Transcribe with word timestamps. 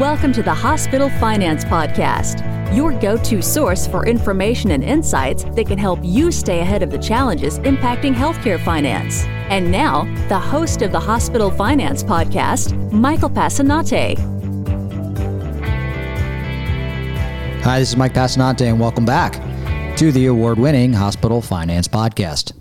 Welcome 0.00 0.32
to 0.32 0.42
the 0.42 0.54
Hospital 0.54 1.10
Finance 1.20 1.66
Podcast, 1.66 2.74
your 2.74 2.98
go 2.98 3.18
to 3.18 3.42
source 3.42 3.86
for 3.86 4.06
information 4.06 4.70
and 4.70 4.82
insights 4.82 5.44
that 5.44 5.66
can 5.66 5.76
help 5.76 6.00
you 6.02 6.32
stay 6.32 6.60
ahead 6.60 6.82
of 6.82 6.90
the 6.90 6.96
challenges 6.96 7.58
impacting 7.58 8.14
healthcare 8.14 8.58
finance. 8.64 9.24
And 9.50 9.70
now, 9.70 10.04
the 10.28 10.38
host 10.38 10.80
of 10.80 10.92
the 10.92 10.98
Hospital 10.98 11.50
Finance 11.50 12.02
Podcast, 12.02 12.90
Michael 12.90 13.28
Passanante. 13.28 14.16
Hi, 17.62 17.78
this 17.78 17.90
is 17.90 17.96
Mike 17.96 18.14
Passanante, 18.14 18.62
and 18.62 18.80
welcome 18.80 19.04
back 19.04 19.34
to 19.98 20.10
the 20.10 20.24
award 20.24 20.58
winning 20.58 20.94
Hospital 20.94 21.42
Finance 21.42 21.86
Podcast. 21.86 22.54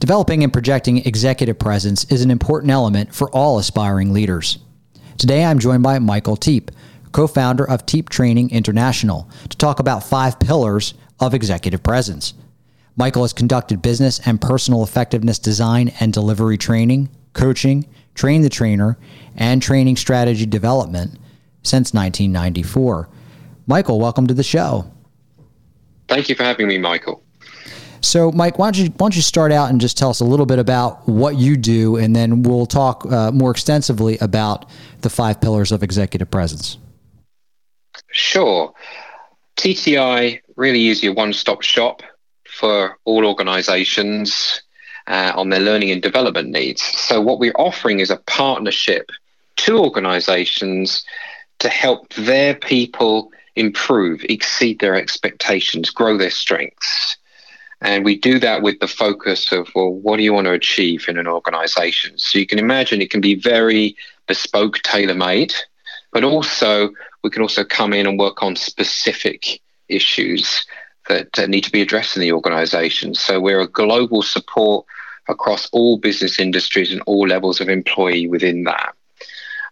Developing 0.00 0.42
and 0.42 0.52
projecting 0.52 0.98
executive 1.06 1.60
presence 1.60 2.02
is 2.10 2.22
an 2.22 2.30
important 2.32 2.72
element 2.72 3.14
for 3.14 3.30
all 3.30 3.56
aspiring 3.60 4.12
leaders. 4.12 4.58
Today 5.20 5.44
I'm 5.44 5.58
joined 5.58 5.82
by 5.82 5.98
Michael 5.98 6.34
Teape, 6.34 6.70
co 7.12 7.26
founder 7.26 7.68
of 7.68 7.84
Teape 7.84 8.08
Training 8.08 8.48
International, 8.52 9.28
to 9.50 9.56
talk 9.58 9.78
about 9.78 10.02
five 10.02 10.40
pillars 10.40 10.94
of 11.20 11.34
executive 11.34 11.82
presence. 11.82 12.32
Michael 12.96 13.20
has 13.20 13.34
conducted 13.34 13.82
business 13.82 14.26
and 14.26 14.40
personal 14.40 14.82
effectiveness 14.82 15.38
design 15.38 15.92
and 16.00 16.10
delivery 16.10 16.56
training, 16.56 17.10
coaching, 17.34 17.86
train 18.14 18.40
the 18.40 18.48
trainer, 18.48 18.96
and 19.36 19.60
training 19.60 19.96
strategy 19.96 20.46
development 20.46 21.18
since 21.62 21.92
1994. 21.92 23.10
Michael, 23.66 24.00
welcome 24.00 24.26
to 24.26 24.32
the 24.32 24.42
show. 24.42 24.90
Thank 26.08 26.30
you 26.30 26.34
for 26.34 26.44
having 26.44 26.66
me, 26.66 26.78
Michael. 26.78 27.22
So, 28.02 28.32
Mike, 28.32 28.58
why 28.58 28.66
don't 28.70 28.78
you 28.78 28.90
why 28.90 29.06
don't 29.06 29.16
you 29.16 29.22
start 29.22 29.52
out 29.52 29.70
and 29.70 29.80
just 29.80 29.98
tell 29.98 30.10
us 30.10 30.20
a 30.20 30.24
little 30.24 30.46
bit 30.46 30.58
about 30.58 31.06
what 31.06 31.36
you 31.36 31.56
do, 31.56 31.96
and 31.96 32.16
then 32.16 32.42
we'll 32.42 32.66
talk 32.66 33.04
uh, 33.06 33.30
more 33.30 33.50
extensively 33.50 34.16
about 34.18 34.66
the 35.02 35.10
five 35.10 35.40
pillars 35.40 35.70
of 35.72 35.82
executive 35.82 36.30
presence. 36.30 36.78
Sure. 38.10 38.72
TTI 39.56 40.40
really 40.56 40.88
is 40.88 41.02
your 41.02 41.12
one-stop 41.12 41.62
shop 41.62 42.02
for 42.48 42.98
all 43.04 43.26
organizations 43.26 44.62
uh, 45.06 45.32
on 45.36 45.50
their 45.50 45.60
learning 45.60 45.90
and 45.90 46.02
development 46.02 46.48
needs. 46.48 46.82
So 46.82 47.20
what 47.20 47.38
we're 47.38 47.52
offering 47.56 48.00
is 48.00 48.10
a 48.10 48.16
partnership 48.26 49.10
to 49.58 49.78
organizations 49.78 51.04
to 51.58 51.68
help 51.68 52.12
their 52.14 52.54
people 52.54 53.30
improve, 53.56 54.24
exceed 54.28 54.78
their 54.80 54.94
expectations, 54.94 55.90
grow 55.90 56.16
their 56.16 56.30
strengths. 56.30 57.16
And 57.82 58.04
we 58.04 58.16
do 58.16 58.38
that 58.40 58.62
with 58.62 58.78
the 58.80 58.88
focus 58.88 59.52
of, 59.52 59.68
well, 59.74 59.90
what 59.90 60.18
do 60.18 60.22
you 60.22 60.34
want 60.34 60.46
to 60.46 60.52
achieve 60.52 61.06
in 61.08 61.16
an 61.16 61.26
organization? 61.26 62.18
So 62.18 62.38
you 62.38 62.46
can 62.46 62.58
imagine 62.58 63.00
it 63.00 63.10
can 63.10 63.22
be 63.22 63.34
very 63.34 63.96
bespoke, 64.26 64.80
tailor 64.82 65.14
made, 65.14 65.54
but 66.12 66.24
also 66.24 66.90
we 67.22 67.30
can 67.30 67.42
also 67.42 67.64
come 67.64 67.92
in 67.92 68.06
and 68.06 68.18
work 68.18 68.42
on 68.42 68.56
specific 68.56 69.60
issues 69.88 70.66
that 71.08 71.38
uh, 71.38 71.46
need 71.46 71.64
to 71.64 71.72
be 71.72 71.80
addressed 71.80 72.16
in 72.16 72.20
the 72.20 72.32
organization. 72.32 73.14
So 73.14 73.40
we're 73.40 73.60
a 73.60 73.68
global 73.68 74.22
support 74.22 74.86
across 75.28 75.68
all 75.70 75.98
business 75.98 76.38
industries 76.38 76.92
and 76.92 77.02
all 77.06 77.26
levels 77.26 77.60
of 77.60 77.68
employee 77.68 78.28
within 78.28 78.64
that. 78.64 78.94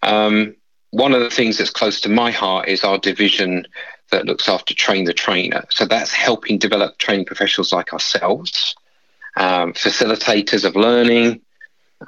Um, 0.03 0.55
one 0.91 1.13
of 1.13 1.21
the 1.21 1.31
things 1.31 1.59
that's 1.59 1.71
close 1.71 2.01
to 2.03 2.09
my 2.09 2.31
heart 2.31 2.69
is 2.69 2.85
our 2.85 2.99
division 2.99 3.67
that 4.11 4.27
looks 4.27 4.49
after 4.49 4.75
train 4.75 5.05
the 5.05 5.13
trainer. 5.13 5.65
So 5.71 5.85
that's 5.85 6.13
helping 6.13 6.59
develop 6.59 6.99
training 6.99 7.27
professionals 7.27 7.73
like 7.73 7.93
ourselves, 7.93 8.75
um, 9.37 9.73
facilitators 9.73 10.65
of 10.65 10.77
learning, 10.77 11.41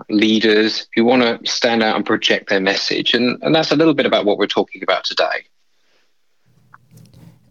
leaders 0.09 0.87
who 0.95 1.05
want 1.05 1.23
to 1.23 1.51
stand 1.51 1.83
out 1.83 1.97
and 1.97 2.07
project 2.07 2.49
their 2.49 2.61
message. 2.61 3.15
And, 3.15 3.43
and 3.43 3.55
that's 3.55 3.73
a 3.73 3.77
little 3.77 3.95
bit 3.95 4.07
about 4.07 4.25
what 4.25 4.39
we're 4.39 4.47
talking 4.47 4.83
about 4.83 5.05
today. 5.05 5.45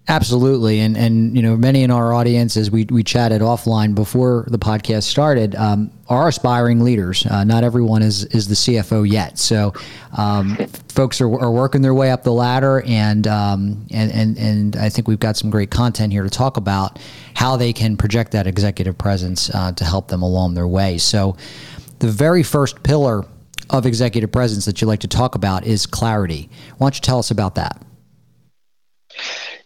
Absolutely, 0.10 0.80
and 0.80 0.98
and 0.98 1.36
you 1.36 1.44
know 1.44 1.56
many 1.56 1.84
in 1.84 1.92
our 1.92 2.14
audience, 2.14 2.58
as 2.58 2.72
we 2.72 2.86
we 2.86 3.04
chatted 3.04 3.44
offline 3.44 3.94
before 3.94 4.44
the 4.50 4.58
podcast 4.58 5.04
started, 5.04 5.54
um, 5.54 5.92
are 6.08 6.28
aspiring 6.28 6.82
leaders. 6.84 7.28
Uh, 7.28 7.44
not 7.44 7.64
everyone 7.64 8.02
is 8.02 8.26
is 8.26 8.48
the 8.48 8.56
CFO 8.56 9.08
yet, 9.08 9.38
so 9.38 9.72
um, 10.18 10.58
folks 10.88 11.22
are, 11.22 11.32
are 11.40 11.52
working 11.52 11.84
their 11.84 11.94
way 11.94 12.10
up 12.10 12.24
the 12.24 12.34
ladder, 12.34 12.82
and 12.88 13.28
um, 13.28 13.86
and 13.92 14.12
and 14.12 14.38
and 14.40 14.76
I 14.78 14.90
think 14.90 15.08
we've 15.08 15.20
got 15.20 15.38
some 15.38 15.52
great 15.52 15.70
content 15.70 16.12
here 16.12 16.24
to 16.24 16.30
talk 16.30 16.58
about 16.58 16.98
how 17.36 17.56
they 17.56 17.72
can 17.72 17.96
project 17.96 18.32
that 18.32 18.48
executive 18.48 18.98
presence 18.98 19.54
uh, 19.54 19.74
to 19.74 19.86
help 19.86 20.08
them 20.08 20.24
along 20.24 20.56
their 20.56 20.68
way. 20.68 20.98
So, 20.98 21.38
the 22.00 22.10
very 22.10 22.42
first 22.42 22.82
pillar 22.82 23.26
of 23.70 23.86
executive 23.86 24.32
presence 24.32 24.66
that 24.66 24.82
you 24.82 24.88
like 24.88 25.02
to 25.02 25.08
talk 25.08 25.36
about 25.36 25.68
is 25.68 25.86
clarity. 25.86 26.50
Why 26.80 26.86
don't 26.86 26.96
you 26.96 27.02
tell 27.02 27.20
us 27.20 27.30
about 27.30 27.54
that? 27.56 27.86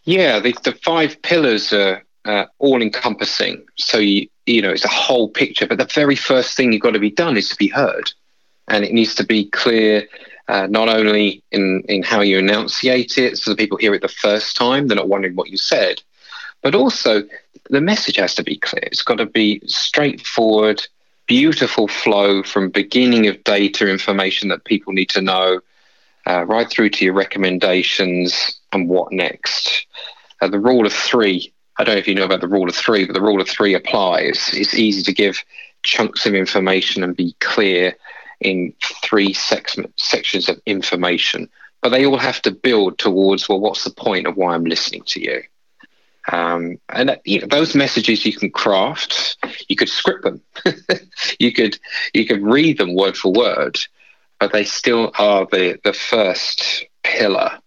Yeah, 0.05 0.39
the, 0.39 0.53
the 0.63 0.73
five 0.83 1.21
pillars 1.21 1.71
are 1.73 2.03
uh, 2.25 2.45
all 2.59 2.81
encompassing. 2.81 3.65
So, 3.77 3.97
you, 3.97 4.27
you 4.45 4.61
know, 4.61 4.71
it's 4.71 4.85
a 4.85 4.89
whole 4.89 5.29
picture. 5.29 5.67
But 5.67 5.77
the 5.77 5.85
very 5.93 6.15
first 6.15 6.57
thing 6.57 6.73
you've 6.73 6.81
got 6.81 6.91
to 6.91 6.99
be 6.99 7.11
done 7.11 7.37
is 7.37 7.49
to 7.49 7.55
be 7.55 7.67
heard. 7.67 8.11
And 8.67 8.83
it 8.83 8.93
needs 8.93 9.15
to 9.15 9.25
be 9.25 9.45
clear 9.45 10.07
uh, 10.47 10.67
not 10.67 10.89
only 10.89 11.41
in, 11.51 11.83
in 11.87 12.03
how 12.03 12.21
you 12.21 12.37
enunciate 12.37 13.17
it, 13.17 13.37
so 13.37 13.51
that 13.51 13.57
people 13.57 13.77
hear 13.77 13.93
it 13.93 14.01
the 14.01 14.07
first 14.07 14.55
time, 14.55 14.87
they're 14.87 14.97
not 14.97 15.09
wondering 15.09 15.35
what 15.35 15.49
you 15.49 15.57
said, 15.57 16.01
but 16.61 16.75
also 16.75 17.23
the 17.69 17.81
message 17.81 18.17
has 18.17 18.35
to 18.35 18.43
be 18.43 18.57
clear. 18.57 18.83
It's 18.83 19.03
got 19.03 19.19
to 19.19 19.25
be 19.25 19.61
straightforward, 19.67 20.85
beautiful 21.27 21.87
flow 21.87 22.43
from 22.43 22.69
beginning 22.69 23.27
of 23.27 23.43
data 23.43 23.89
information 23.89 24.49
that 24.49 24.65
people 24.65 24.91
need 24.91 25.09
to 25.09 25.21
know 25.21 25.61
uh, 26.27 26.45
right 26.45 26.69
through 26.69 26.89
to 26.89 27.05
your 27.05 27.13
recommendations 27.13 28.59
and 28.71 28.89
what 28.89 29.11
next. 29.11 29.85
Uh, 30.41 30.47
the 30.47 30.59
rule 30.59 30.85
of 30.85 30.93
three, 30.93 31.53
I 31.77 31.83
don't 31.83 31.95
know 31.95 31.99
if 31.99 32.07
you 32.07 32.15
know 32.15 32.25
about 32.25 32.41
the 32.41 32.47
rule 32.47 32.69
of 32.69 32.75
three, 32.75 33.05
but 33.05 33.13
the 33.13 33.21
rule 33.21 33.41
of 33.41 33.49
three 33.49 33.73
applies. 33.73 34.51
It's 34.53 34.75
easy 34.75 35.03
to 35.03 35.13
give 35.13 35.43
chunks 35.83 36.25
of 36.25 36.33
information 36.33 37.03
and 37.03 37.15
be 37.15 37.35
clear 37.39 37.95
in 38.39 38.73
three 39.03 39.33
sex- 39.33 39.77
sections 39.97 40.49
of 40.49 40.59
information, 40.65 41.49
but 41.81 41.89
they 41.89 42.05
all 42.05 42.17
have 42.17 42.41
to 42.43 42.51
build 42.51 42.97
towards, 42.97 43.47
well, 43.47 43.59
what's 43.59 43.83
the 43.83 43.91
point 43.91 44.27
of 44.27 44.37
why 44.37 44.53
I'm 44.53 44.65
listening 44.65 45.03
to 45.07 45.21
you? 45.21 45.43
Um, 46.31 46.77
and 46.89 47.09
uh, 47.09 47.15
you 47.25 47.41
know, 47.41 47.47
those 47.47 47.75
messages 47.75 48.25
you 48.25 48.33
can 48.33 48.49
craft, 48.49 49.37
you 49.67 49.75
could 49.75 49.89
script 49.89 50.23
them, 50.23 50.41
you 51.39 51.51
could 51.51 51.77
you 52.13 52.25
could 52.25 52.41
read 52.41 52.77
them 52.77 52.95
word 52.95 53.17
for 53.17 53.33
word, 53.33 53.77
but 54.43 54.51
they 54.51 54.65
still 54.65 55.09
are 55.17 55.47
the, 55.53 55.79
the 55.85 55.93
first 55.93 56.85
pillar 57.01 57.59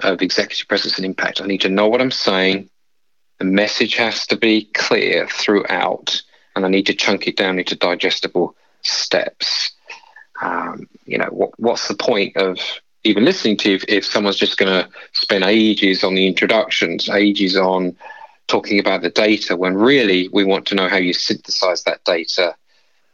of 0.00 0.20
executive 0.20 0.66
presence 0.66 0.96
and 0.96 1.06
impact. 1.06 1.40
I 1.40 1.46
need 1.46 1.60
to 1.60 1.68
know 1.68 1.86
what 1.86 2.00
I'm 2.00 2.10
saying. 2.10 2.68
The 3.38 3.44
message 3.44 3.94
has 3.94 4.26
to 4.26 4.36
be 4.36 4.64
clear 4.74 5.28
throughout, 5.28 6.20
and 6.56 6.66
I 6.66 6.68
need 6.70 6.86
to 6.86 6.92
chunk 6.92 7.28
it 7.28 7.36
down 7.36 7.60
into 7.60 7.76
digestible 7.76 8.56
steps. 8.82 9.76
Um, 10.42 10.88
you 11.04 11.18
know, 11.18 11.28
what, 11.30 11.50
what's 11.60 11.86
the 11.86 11.94
point 11.94 12.36
of 12.36 12.58
even 13.04 13.24
listening 13.24 13.56
to 13.58 13.74
if, 13.74 13.84
if 13.86 14.04
someone's 14.04 14.38
just 14.38 14.58
going 14.58 14.72
to 14.72 14.90
spend 15.12 15.44
ages 15.44 16.02
on 16.02 16.16
the 16.16 16.26
introductions, 16.26 17.08
ages 17.08 17.56
on 17.56 17.96
talking 18.48 18.80
about 18.80 19.02
the 19.02 19.10
data, 19.10 19.54
when 19.54 19.76
really 19.76 20.28
we 20.32 20.42
want 20.42 20.66
to 20.66 20.74
know 20.74 20.88
how 20.88 20.96
you 20.96 21.12
synthesize 21.12 21.84
that 21.84 22.02
data, 22.02 22.56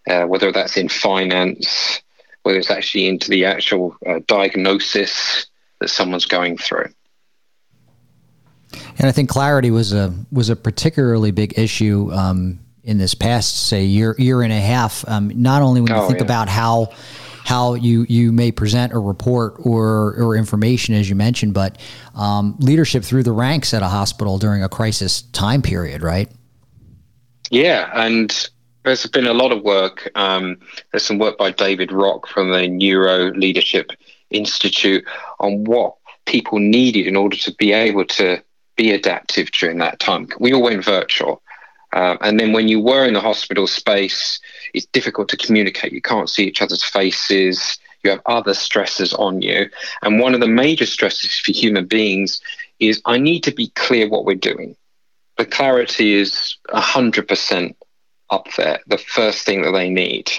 uh, 0.09 0.25
whether 0.25 0.51
that's 0.51 0.79
in 0.79 0.89
finance, 0.89 2.01
whether 2.43 2.59
it's 2.59 2.71
actually 2.71 3.07
into 3.07 3.31
the 3.31 3.45
actual 3.45 3.97
uh, 4.07 4.21
diagnosis 4.27 5.47
that 5.81 5.89
someone's 5.89 6.27
going 6.27 6.57
through. 6.57 6.89
And 8.99 9.07
I 9.07 9.13
think 9.13 9.29
clarity 9.29 9.71
was 9.71 9.93
a 9.93 10.15
was 10.31 10.49
a 10.49 10.57
particularly 10.57 11.31
big 11.31 11.59
issue 11.59 12.11
um, 12.13 12.61
in 12.83 12.99
this 12.99 13.15
past, 13.15 13.69
say, 13.69 13.85
year 13.85 14.15
year 14.19 14.43
and 14.43 14.53
a 14.53 14.61
half. 14.61 15.07
Um, 15.09 15.31
not 15.35 15.63
only 15.63 15.81
when 15.81 15.93
you 15.93 15.99
oh, 15.99 16.07
think 16.07 16.21
yeah. 16.21 16.25
about 16.25 16.49
how 16.49 16.93
how 17.45 17.75
you 17.75 18.07
you 18.09 18.33
may 18.33 18.51
present 18.53 18.93
a 18.93 18.99
report 18.99 19.57
or 19.61 20.15
or 20.15 20.37
information, 20.37 20.95
as 20.95 21.09
you 21.09 21.15
mentioned, 21.17 21.55
but 21.55 21.79
um, 22.15 22.57
leadership 22.59 23.05
through 23.05 23.25
the 23.25 23.33
ranks 23.33 23.75
at 23.75 23.83
a 23.83 23.89
hospital 23.89 24.39
during 24.39 24.63
a 24.63 24.69
crisis 24.69 25.23
time 25.23 25.63
period, 25.63 26.03
right? 26.03 26.31
Yeah, 27.51 27.91
and 27.95 28.51
there's 28.85 29.07
been 29.07 29.27
a 29.27 29.35
lot 29.35 29.53
of 29.53 29.63
work. 29.63 30.11
Um, 30.15 30.59
there's 30.91 31.05
some 31.05 31.19
work 31.19 31.39
by 31.39 31.51
David 31.51 31.93
Rock 31.93 32.29
from 32.29 32.51
the 32.51 32.67
Neuro 32.67 33.33
Leadership 33.33 33.93
Institute 34.31 35.05
on 35.41 35.65
what 35.65 35.95
people 36.27 36.59
needed 36.59 37.07
in 37.07 37.17
order 37.17 37.37
to 37.37 37.55
be 37.55 37.73
able 37.73 38.05
to 38.05 38.43
be 38.77 38.93
adaptive 38.93 39.51
during 39.53 39.79
that 39.79 40.01
time. 40.01 40.29
We 40.41 40.53
all 40.53 40.63
went 40.63 40.85
virtual. 40.85 41.43
Um, 41.93 42.17
and 42.23 42.41
then 42.41 42.53
when 42.53 42.69
you 42.69 42.81
were 42.81 43.07
in 43.07 43.15
the 43.15 43.21
hospital 43.21 43.67
space, 43.67 44.41
it's 44.73 44.87
difficult 44.87 45.29
to 45.29 45.37
communicate. 45.37 45.93
You 45.93 46.01
can't 46.01 46.31
see 46.31 46.45
each 46.45 46.63
other's 46.63 46.83
faces. 46.83 47.79
You 48.03 48.11
have 48.11 48.23
other 48.27 48.55
stresses 48.55 49.13
on 49.13 49.43
you. 49.43 49.69
And 50.01 50.19
one 50.19 50.35
of 50.35 50.41
the 50.41 50.49
major 50.49 50.87
stresses 50.87 51.39
for 51.39 51.53
human 51.53 51.87
beings 51.87 52.41
is 52.81 53.03
I 53.05 53.19
need 53.19 53.45
to 53.45 53.53
be 53.53 53.69
clear 53.69 54.09
what 54.09 54.25
we're 54.25 54.35
doing. 54.35 54.75
The 55.37 55.45
clarity 55.45 56.15
is 56.15 56.57
100% 56.71 57.75
up 58.33 58.49
there, 58.57 58.81
the 58.89 58.99
first 58.99 59.47
thing 59.47 59.63
that 59.63 59.73
they 59.73 59.89
need. 59.89 60.33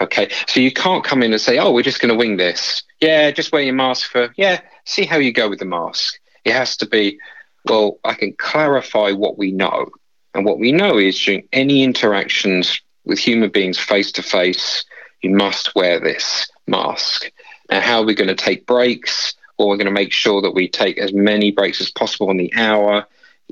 Okay, 0.00 0.30
so 0.48 0.60
you 0.60 0.72
can't 0.72 1.04
come 1.04 1.22
in 1.22 1.32
and 1.32 1.40
say, 1.40 1.58
"Oh, 1.58 1.72
we're 1.72 1.82
just 1.82 2.00
going 2.00 2.12
to 2.12 2.18
wing 2.18 2.36
this." 2.36 2.82
Yeah, 3.00 3.30
just 3.30 3.52
wear 3.52 3.62
your 3.62 3.74
mask 3.74 4.10
for. 4.10 4.32
Yeah, 4.36 4.60
see 4.84 5.04
how 5.04 5.18
you 5.18 5.32
go 5.32 5.48
with 5.48 5.60
the 5.60 5.64
mask. 5.64 6.18
It 6.44 6.52
has 6.52 6.76
to 6.78 6.86
be. 6.86 7.18
Well, 7.66 7.98
I 8.04 8.14
can 8.14 8.32
clarify 8.34 9.12
what 9.12 9.38
we 9.38 9.52
know, 9.52 9.90
and 10.34 10.44
what 10.44 10.58
we 10.58 10.72
know 10.72 10.98
is 10.98 11.18
during 11.18 11.48
any 11.52 11.82
interactions 11.82 12.80
with 13.04 13.18
human 13.18 13.50
beings 13.50 13.78
face 13.78 14.12
to 14.12 14.22
face, 14.22 14.84
you 15.22 15.30
must 15.30 15.74
wear 15.74 15.98
this 16.00 16.48
mask. 16.66 17.30
Now, 17.70 17.80
how 17.80 18.00
are 18.00 18.04
we 18.04 18.14
going 18.14 18.28
to 18.28 18.34
take 18.34 18.66
breaks? 18.66 19.34
Well, 19.58 19.68
we're 19.68 19.76
going 19.76 19.86
to 19.86 19.92
make 19.92 20.12
sure 20.12 20.42
that 20.42 20.54
we 20.54 20.68
take 20.68 20.98
as 20.98 21.12
many 21.12 21.50
breaks 21.50 21.80
as 21.80 21.90
possible 21.90 22.30
in 22.30 22.36
the 22.36 22.52
hour. 22.54 23.06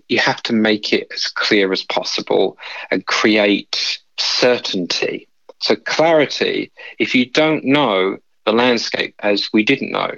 You 0.08 0.18
have 0.18 0.42
to 0.44 0.52
make 0.52 0.92
it 0.92 1.08
as 1.12 1.26
clear 1.26 1.72
as 1.72 1.82
possible 1.84 2.58
and 2.90 3.06
create 3.06 4.00
certainty 4.18 5.28
so 5.64 5.76
clarity, 5.76 6.72
if 6.98 7.14
you 7.14 7.24
don't 7.24 7.64
know 7.64 8.18
the 8.44 8.52
landscape 8.52 9.14
as 9.20 9.48
we 9.54 9.64
didn't 9.64 9.92
know, 9.92 10.10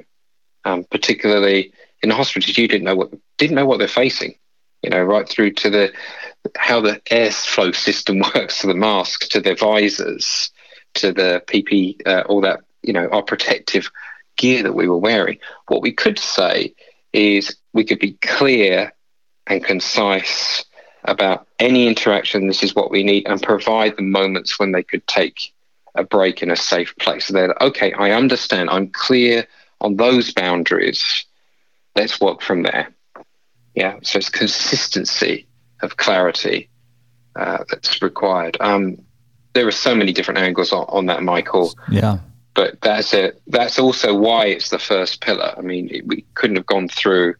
um, 0.65 0.83
particularly 0.91 1.73
in 2.03 2.09
the 2.09 2.17
hospitals, 2.17 2.59
you 2.59 2.67
didn't 2.67 2.85
know 2.85 2.97
what 2.97 3.13
didn't 3.39 3.55
know 3.55 3.65
what 3.65 3.79
they're 3.79 3.87
facing. 3.87 4.35
You 4.83 4.91
know, 4.91 5.03
right 5.05 5.29
through 5.29 5.53
to 5.53 5.71
the 5.71 5.93
how 6.57 6.81
the 6.81 7.01
airflow 7.13 7.73
system 7.73 8.23
works 8.35 8.61
to 8.61 8.67
the 8.67 8.75
mask, 8.75 9.29
to 9.29 9.41
the 9.41 9.55
visors, 9.55 10.51
to 10.95 11.13
the 11.13 11.45
PP, 11.47 12.05
uh, 12.05 12.25
all 12.29 12.41
that. 12.41 12.61
You 12.83 12.93
know, 12.93 13.09
our 13.11 13.23
protective 13.23 13.89
gear 14.37 14.65
that 14.65 14.75
we 14.75 14.89
were 14.89 14.99
wearing. 14.99 15.39
What 15.69 15.81
we 15.81 15.93
could 15.93 16.19
say 16.19 16.75
is 17.13 17.57
we 17.73 17.85
could 17.85 18.01
be 18.01 18.15
clear 18.15 18.93
and 19.47 19.65
concise 19.65 20.65
about 21.05 21.47
any 21.59 21.87
interaction, 21.87 22.47
this 22.47 22.63
is 22.63 22.75
what 22.75 22.91
we 22.91 23.03
need, 23.03 23.27
and 23.27 23.43
provide 23.43 23.97
the 23.97 24.03
moments 24.03 24.59
when 24.59 24.73
they 24.73 24.83
could 24.83 25.07
take 25.07 25.53
a 25.95 26.05
break 26.05 26.43
in 26.43 26.51
a 26.51 26.57
safe 26.57 26.95
place. 26.99 27.27
So 27.27 27.33
they're 27.33 27.49
like, 27.49 27.61
okay, 27.61 27.93
I 27.93 28.11
understand, 28.11 28.71
I'm 28.71 28.89
clear 28.89 29.47
on 29.81 29.97
those 29.97 30.33
boundaries. 30.33 31.25
Let's 31.95 32.21
work 32.21 32.43
from 32.43 32.63
there. 32.65 32.89
Yeah, 33.75 33.99
so 34.03 34.19
it's 34.19 34.31
consistency 34.31 35.47
of 35.83 35.97
clarity 35.97 36.69
uh, 37.37 37.65
that's 37.71 38.03
required. 38.03 38.57
Um, 38.61 38.99
there 39.53 39.67
are 39.67 39.73
so 39.73 39.95
many 39.95 40.13
different 40.13 40.39
angles 40.39 40.73
on, 40.73 40.87
on 40.89 41.07
that, 41.07 41.23
Michael. 41.23 41.75
Yeah 41.91 42.19
but 42.57 42.81
that's 42.81 43.13
it. 43.13 43.41
That's 43.47 43.79
also 43.79 44.17
why 44.17 44.47
it's 44.47 44.71
the 44.71 44.79
first 44.79 45.21
pillar. 45.21 45.55
I 45.57 45.61
mean, 45.61 45.89
it, 45.93 46.07
we 46.07 46.25
couldn't 46.35 46.57
have 46.57 46.67
gone 46.67 46.89
through 46.89 47.35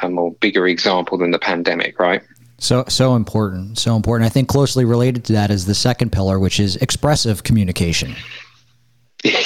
a 0.00 0.08
more 0.08 0.32
bigger 0.32 0.66
example 0.66 1.18
than 1.18 1.30
the 1.30 1.38
pandemic, 1.38 1.98
right? 1.98 2.22
So 2.58 2.84
so 2.88 3.16
important, 3.16 3.78
so 3.78 3.96
important. 3.96 4.26
I 4.26 4.30
think 4.30 4.48
closely 4.48 4.84
related 4.84 5.24
to 5.26 5.32
that 5.34 5.50
is 5.50 5.66
the 5.66 5.74
second 5.74 6.12
pillar, 6.12 6.38
which 6.38 6.60
is 6.60 6.76
expressive 6.76 7.42
communication. 7.42 8.14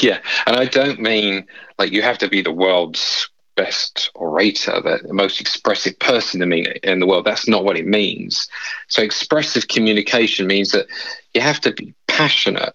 Yeah, 0.00 0.18
and 0.48 0.56
I 0.56 0.64
don't 0.64 0.98
mean 1.00 1.46
like 1.78 1.92
you 1.92 2.02
have 2.02 2.18
to 2.18 2.28
be 2.28 2.42
the 2.42 2.50
world's 2.50 3.30
best 3.58 4.10
orator, 4.14 4.80
the 4.80 5.12
most 5.12 5.40
expressive 5.40 5.98
person 5.98 6.40
in 6.52 6.98
the 7.00 7.06
world. 7.06 7.24
That's 7.24 7.46
not 7.46 7.64
what 7.64 7.76
it 7.76 7.86
means. 7.86 8.48
So 8.86 9.02
expressive 9.02 9.68
communication 9.68 10.46
means 10.46 10.70
that 10.70 10.86
you 11.34 11.40
have 11.40 11.60
to 11.60 11.72
be 11.72 11.94
passionate 12.06 12.74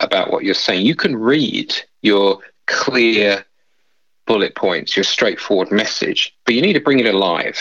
about 0.00 0.30
what 0.30 0.44
you're 0.44 0.54
saying. 0.54 0.84
You 0.84 0.94
can 0.94 1.16
read 1.16 1.74
your 2.02 2.38
clear 2.66 3.44
bullet 4.26 4.54
points, 4.54 4.96
your 4.96 5.04
straightforward 5.04 5.70
message, 5.70 6.36
but 6.44 6.54
you 6.54 6.62
need 6.62 6.74
to 6.74 6.80
bring 6.80 7.00
it 7.00 7.06
alive. 7.06 7.58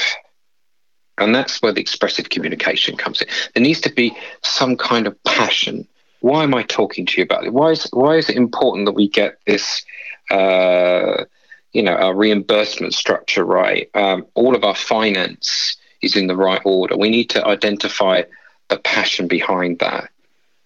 And 1.17 1.33
that's 1.33 1.61
where 1.61 1.71
the 1.71 1.81
expressive 1.81 2.29
communication 2.29 2.97
comes 2.97 3.21
in. 3.21 3.27
There 3.53 3.63
needs 3.63 3.81
to 3.81 3.93
be 3.93 4.15
some 4.43 4.75
kind 4.75 5.07
of 5.07 5.21
passion. 5.23 5.87
Why 6.19 6.43
am 6.43 6.53
I 6.53 6.63
talking 6.63 7.05
to 7.05 7.17
you 7.17 7.23
about 7.23 7.45
it? 7.45 7.53
Why 7.53 7.71
is 7.71 7.87
why 7.93 8.15
is 8.17 8.29
it 8.29 8.35
important 8.35 8.85
that 8.85 8.93
we 8.93 9.07
get 9.07 9.37
this, 9.45 9.85
uh, 10.29 11.23
you 11.71 11.83
know, 11.83 11.93
our 11.93 12.13
reimbursement 12.13 12.93
structure 12.93 13.45
right? 13.45 13.89
Um, 13.93 14.25
all 14.33 14.55
of 14.55 14.63
our 14.63 14.75
finance 14.75 15.77
is 16.01 16.15
in 16.15 16.27
the 16.27 16.35
right 16.35 16.61
order. 16.65 16.97
We 16.97 17.09
need 17.09 17.29
to 17.31 17.45
identify 17.45 18.23
the 18.69 18.77
passion 18.79 19.27
behind 19.27 19.79
that. 19.79 20.09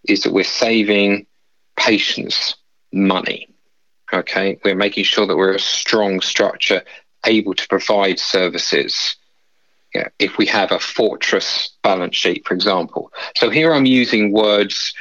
Is 0.07 0.23
that 0.23 0.33
we're 0.33 0.43
saving 0.43 1.27
patients 1.75 2.55
money? 2.91 3.47
Okay, 4.11 4.59
we're 4.63 4.75
making 4.75 5.03
sure 5.03 5.27
that 5.27 5.37
we're 5.37 5.53
a 5.53 5.59
strong 5.59 6.19
structure, 6.19 6.83
able 7.25 7.53
to 7.53 7.67
provide 7.67 8.19
services 8.19 9.15
know, 9.95 10.07
if 10.19 10.37
we 10.37 10.45
have 10.45 10.71
a 10.71 10.79
fortress 10.79 11.71
balance 11.83 12.15
sheet, 12.15 12.47
for 12.47 12.53
example. 12.53 13.11
So 13.35 13.49
here 13.49 13.73
I'm 13.73 13.85
using 13.85 14.31
words 14.31 14.93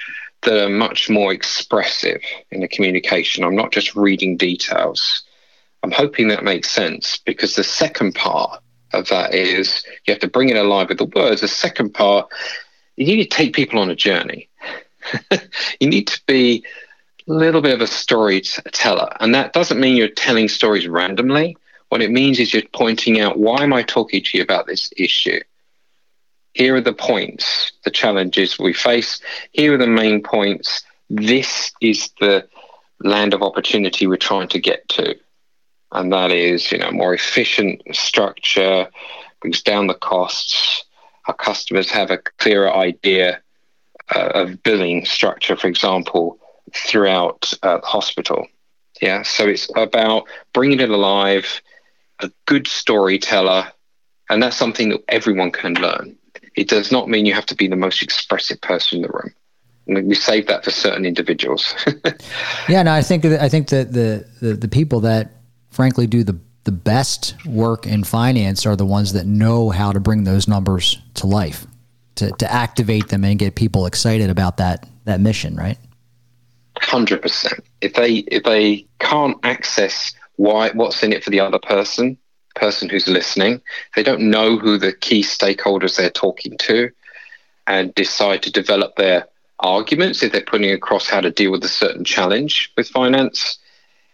that 0.42 0.64
are 0.64 0.70
much 0.70 1.10
more 1.10 1.32
expressive 1.32 2.20
in 2.50 2.60
the 2.60 2.68
communication. 2.68 3.44
I'm 3.44 3.56
not 3.56 3.72
just 3.72 3.96
reading 3.96 4.36
details. 4.36 5.24
I'm 5.82 5.90
hoping 5.90 6.28
that 6.28 6.44
makes 6.44 6.70
sense 6.70 7.18
because 7.18 7.54
the 7.54 7.64
second 7.64 8.14
part 8.14 8.62
of 8.92 9.08
that 9.08 9.34
is 9.34 9.84
you 10.06 10.12
have 10.12 10.20
to 10.20 10.28
bring 10.28 10.48
it 10.48 10.56
alive 10.56 10.88
with 10.88 10.98
the 10.98 11.04
words. 11.04 11.40
The 11.40 11.48
second 11.48 11.92
part, 11.94 12.28
you 12.96 13.06
need 13.06 13.22
to 13.22 13.36
take 13.36 13.54
people 13.54 13.78
on 13.78 13.90
a 13.90 13.96
journey. 13.96 14.48
you 15.80 15.88
need 15.88 16.08
to 16.08 16.20
be 16.26 16.64
little 17.32 17.60
bit 17.60 17.74
of 17.74 17.80
a 17.80 17.86
storyteller. 17.86 19.08
And 19.20 19.34
that 19.34 19.52
doesn't 19.52 19.78
mean 19.78 19.96
you're 19.96 20.08
telling 20.08 20.48
stories 20.48 20.88
randomly. 20.88 21.56
What 21.90 22.02
it 22.02 22.10
means 22.10 22.38
is 22.38 22.52
you're 22.52 22.62
pointing 22.72 23.20
out 23.20 23.38
why 23.38 23.62
am 23.62 23.72
I 23.72 23.82
talking 23.82 24.22
to 24.22 24.38
you 24.38 24.42
about 24.42 24.66
this 24.66 24.90
issue? 24.96 25.40
Here 26.54 26.76
are 26.76 26.80
the 26.80 26.92
points, 26.92 27.72
the 27.84 27.90
challenges 27.90 28.58
we 28.58 28.72
face. 28.72 29.20
Here 29.52 29.74
are 29.74 29.78
the 29.78 29.86
main 29.86 30.22
points. 30.22 30.82
This 31.08 31.72
is 31.80 32.10
the 32.20 32.48
land 33.00 33.34
of 33.34 33.42
opportunity 33.42 34.06
we're 34.06 34.16
trying 34.16 34.48
to 34.48 34.58
get 34.58 34.88
to. 34.88 35.14
And 35.92 36.12
that 36.12 36.30
is, 36.32 36.72
you 36.72 36.78
know, 36.78 36.90
more 36.90 37.14
efficient 37.14 37.82
structure, 37.92 38.88
brings 39.40 39.62
down 39.62 39.86
the 39.86 39.94
costs. 39.94 40.84
Our 41.26 41.34
customers 41.34 41.90
have 41.90 42.10
a 42.10 42.18
clearer 42.38 42.74
idea 42.74 43.40
uh, 44.14 44.30
of 44.34 44.62
billing 44.62 45.04
structure, 45.04 45.56
for 45.56 45.68
example, 45.68 46.38
throughout 46.74 47.52
uh, 47.62 47.80
hospital. 47.82 48.46
Yeah, 49.00 49.22
so 49.22 49.46
it's 49.46 49.70
about 49.76 50.24
bringing 50.52 50.80
it 50.80 50.90
alive, 50.90 51.62
a 52.20 52.30
good 52.46 52.66
storyteller, 52.66 53.70
and 54.28 54.42
that's 54.42 54.56
something 54.56 54.88
that 54.90 55.04
everyone 55.08 55.52
can 55.52 55.74
learn. 55.74 56.16
It 56.56 56.68
does 56.68 56.90
not 56.90 57.08
mean 57.08 57.24
you 57.24 57.34
have 57.34 57.46
to 57.46 57.54
be 57.54 57.68
the 57.68 57.76
most 57.76 58.02
expressive 58.02 58.60
person 58.60 58.96
in 58.96 59.02
the 59.02 59.08
room. 59.08 60.06
we 60.08 60.14
save 60.14 60.48
that 60.48 60.64
for 60.64 60.70
certain 60.70 61.06
individuals. 61.06 61.72
yeah, 62.68 62.82
no, 62.82 62.92
I 62.92 63.02
think 63.02 63.24
I 63.24 63.48
think 63.48 63.68
that 63.68 63.92
the, 63.92 64.26
the 64.40 64.54
the 64.54 64.68
people 64.68 65.00
that 65.00 65.30
frankly 65.70 66.06
do 66.06 66.24
the 66.24 66.38
the 66.64 66.72
best 66.72 67.34
work 67.46 67.86
in 67.86 68.04
finance 68.04 68.66
are 68.66 68.76
the 68.76 68.84
ones 68.84 69.12
that 69.12 69.26
know 69.26 69.70
how 69.70 69.92
to 69.92 70.00
bring 70.00 70.24
those 70.24 70.48
numbers 70.48 71.00
to 71.14 71.26
life, 71.26 71.66
to 72.16 72.32
to 72.32 72.52
activate 72.52 73.08
them 73.08 73.24
and 73.24 73.38
get 73.38 73.54
people 73.54 73.86
excited 73.86 74.28
about 74.28 74.56
that 74.56 74.88
that 75.04 75.20
mission, 75.20 75.54
right? 75.54 75.78
Hundred 76.76 77.22
percent. 77.22 77.64
If 77.80 77.94
they 77.94 78.16
if 78.28 78.44
they 78.44 78.86
can't 78.98 79.38
access 79.42 80.12
why 80.36 80.70
what's 80.70 81.02
in 81.02 81.12
it 81.12 81.24
for 81.24 81.30
the 81.30 81.40
other 81.40 81.58
person 81.58 82.16
person 82.54 82.88
who's 82.88 83.06
listening 83.06 83.60
they 83.94 84.02
don't 84.02 84.20
know 84.20 84.56
who 84.58 84.78
the 84.78 84.92
key 84.92 85.22
stakeholders 85.22 85.96
they're 85.96 86.10
talking 86.10 86.56
to 86.58 86.90
and 87.68 87.94
decide 87.94 88.42
to 88.42 88.50
develop 88.50 88.96
their 88.96 89.28
arguments 89.60 90.22
if 90.22 90.32
they're 90.32 90.40
putting 90.40 90.72
across 90.72 91.08
how 91.08 91.20
to 91.20 91.30
deal 91.30 91.52
with 91.52 91.62
a 91.62 91.68
certain 91.68 92.04
challenge 92.04 92.72
with 92.76 92.88
finance 92.88 93.58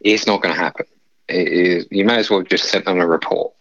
it's 0.01 0.27
not 0.27 0.43
going 0.43 0.55
to 0.55 0.61
happen 0.61 0.85
you 1.29 2.05
may 2.05 2.17
as 2.17 2.31
well 2.31 2.43
just 2.43 2.65
send 2.65 2.85
them 2.85 3.01
a 3.01 3.07
report. 3.07 3.53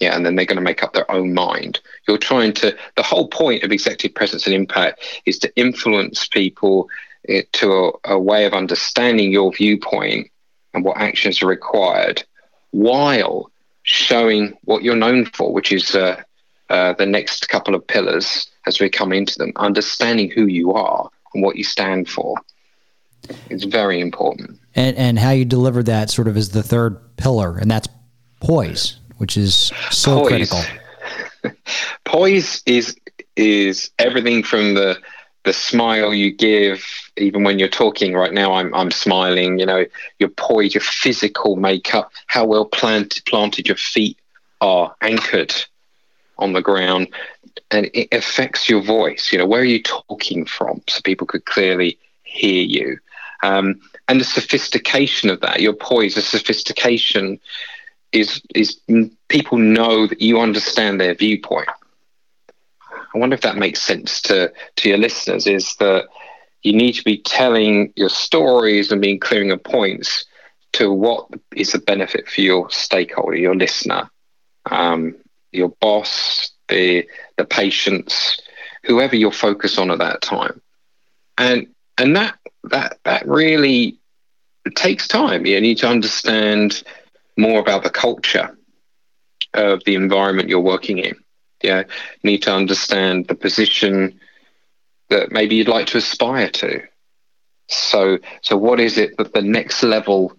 Yeah 0.00 0.16
and 0.16 0.26
then 0.26 0.34
they're 0.34 0.46
going 0.46 0.56
to 0.56 0.62
make 0.62 0.82
up 0.82 0.92
their 0.92 1.10
own 1.10 1.34
mind. 1.34 1.80
You're 2.08 2.18
trying 2.18 2.52
to 2.54 2.76
the 2.96 3.02
whole 3.02 3.28
point 3.28 3.62
of 3.62 3.70
executive 3.72 4.14
presence 4.14 4.46
and 4.46 4.54
impact 4.54 5.00
is 5.24 5.38
to 5.40 5.56
influence 5.56 6.26
people 6.26 6.88
eh, 7.28 7.42
to 7.52 7.72
a, 8.04 8.14
a 8.14 8.18
way 8.18 8.44
of 8.46 8.52
understanding 8.52 9.32
your 9.32 9.52
viewpoint 9.52 10.30
and 10.72 10.84
what 10.84 10.96
actions 10.98 11.42
are 11.42 11.46
required 11.46 12.24
while 12.70 13.50
showing 13.84 14.56
what 14.64 14.82
you're 14.82 14.96
known 14.96 15.26
for, 15.26 15.52
which 15.52 15.72
is 15.72 15.94
uh, 15.94 16.20
uh, 16.70 16.92
the 16.94 17.06
next 17.06 17.48
couple 17.48 17.74
of 17.74 17.86
pillars 17.86 18.50
as 18.66 18.80
we 18.80 18.88
come 18.88 19.12
into 19.12 19.38
them, 19.38 19.52
understanding 19.56 20.30
who 20.30 20.46
you 20.46 20.72
are 20.72 21.08
and 21.34 21.42
what 21.42 21.56
you 21.56 21.64
stand 21.64 22.08
for. 22.08 22.36
It's 23.48 23.64
very 23.64 24.00
important. 24.00 24.58
And, 24.74 24.96
and 24.96 25.18
how 25.18 25.30
you 25.30 25.44
deliver 25.44 25.82
that 25.84 26.10
sort 26.10 26.28
of 26.28 26.36
is 26.36 26.50
the 26.50 26.62
third 26.62 27.16
pillar, 27.16 27.56
and 27.56 27.70
that's 27.70 27.88
poise, 28.40 28.98
which 29.18 29.36
is 29.36 29.72
so 29.90 30.20
poise. 30.20 30.28
critical. 30.28 30.62
poise 32.04 32.62
is 32.66 32.96
is 33.36 33.90
everything 33.98 34.42
from 34.42 34.74
the 34.74 34.98
the 35.44 35.52
smile 35.52 36.14
you 36.14 36.32
give, 36.32 36.84
even 37.16 37.44
when 37.44 37.58
you're 37.58 37.68
talking 37.68 38.14
right 38.14 38.32
now, 38.32 38.54
I'm, 38.54 38.74
I'm 38.74 38.90
smiling, 38.90 39.58
you 39.58 39.66
know, 39.66 39.84
your 40.18 40.30
poise, 40.30 40.74
your 40.74 40.80
physical 40.80 41.56
makeup, 41.56 42.10
how 42.26 42.46
well 42.46 42.64
planted, 42.64 43.24
planted 43.26 43.68
your 43.68 43.76
feet 43.76 44.18
are 44.60 44.94
anchored 45.02 45.54
on 46.38 46.54
the 46.54 46.62
ground. 46.62 47.08
And 47.70 47.90
it 47.92 48.08
affects 48.12 48.68
your 48.68 48.82
voice. 48.82 49.30
You 49.32 49.38
know, 49.38 49.46
where 49.46 49.60
are 49.60 49.64
you 49.64 49.82
talking 49.82 50.46
from? 50.46 50.82
So 50.88 51.00
people 51.04 51.26
could 51.26 51.44
clearly 51.44 51.98
hear 52.22 52.62
you. 52.62 52.98
Um, 53.42 53.80
and 54.08 54.20
the 54.20 54.24
sophistication 54.24 55.28
of 55.28 55.40
that, 55.40 55.60
your 55.60 55.74
poise, 55.74 56.14
the 56.14 56.22
sophistication 56.22 57.38
is 58.12 58.40
is 58.54 58.80
people 59.28 59.58
know 59.58 60.06
that 60.06 60.20
you 60.20 60.40
understand 60.40 61.00
their 61.00 61.14
viewpoint. 61.14 61.68
I 63.14 63.18
wonder 63.18 63.34
if 63.34 63.42
that 63.42 63.56
makes 63.56 63.82
sense 63.82 64.20
to 64.22 64.52
to 64.76 64.88
your 64.88 64.98
listeners. 64.98 65.46
Is 65.46 65.74
that 65.76 66.06
you 66.62 66.72
need 66.74 66.92
to 66.94 67.04
be 67.04 67.18
telling 67.18 67.92
your 67.96 68.08
stories 68.08 68.90
and 68.90 69.00
being 69.00 69.20
clearing 69.20 69.48
your 69.48 69.58
points 69.58 70.24
to 70.74 70.92
what 70.92 71.28
is 71.54 71.72
the 71.72 71.78
benefit 71.78 72.28
for 72.28 72.40
your 72.40 72.70
stakeholder, 72.70 73.36
your 73.36 73.54
listener, 73.54 74.10
um, 74.70 75.14
your 75.52 75.68
boss, 75.80 76.50
the 76.68 77.06
the 77.36 77.44
patients, 77.44 78.40
whoever 78.84 79.16
you're 79.16 79.32
focused 79.32 79.78
on 79.78 79.90
at 79.90 79.98
that 79.98 80.20
time, 80.22 80.60
and 81.38 81.68
and 81.98 82.16
that 82.16 82.38
that 82.64 82.98
that 83.04 83.26
really 83.28 83.98
takes 84.74 85.06
time. 85.08 85.46
You 85.46 85.60
need 85.60 85.78
to 85.78 85.88
understand 85.88 86.82
more 87.36 87.60
about 87.60 87.84
the 87.84 87.90
culture 87.90 88.56
of 89.54 89.84
the 89.84 89.94
environment 89.94 90.48
you're 90.48 90.60
working 90.60 90.98
in. 90.98 91.23
You 91.64 91.84
need 92.22 92.42
to 92.42 92.54
understand 92.54 93.26
the 93.26 93.34
position 93.34 94.20
that 95.10 95.32
maybe 95.32 95.56
you'd 95.56 95.68
like 95.68 95.86
to 95.88 95.98
aspire 95.98 96.50
to. 96.50 96.82
So, 97.68 98.18
so 98.42 98.56
what 98.56 98.80
is 98.80 98.98
it 98.98 99.16
that 99.16 99.32
the 99.32 99.42
next 99.42 99.82
level 99.82 100.36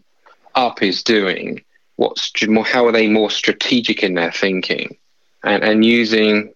up 0.53 0.82
is 0.82 1.03
doing? 1.03 1.63
What's? 1.96 2.32
How 2.65 2.86
are 2.88 2.91
they 2.91 3.08
more 3.08 3.32
strategic 3.32 4.03
in 4.03 4.15
their 4.15 4.32
thinking, 4.32 4.98
and 5.44 5.63
and 5.63 5.86
using 5.86 6.53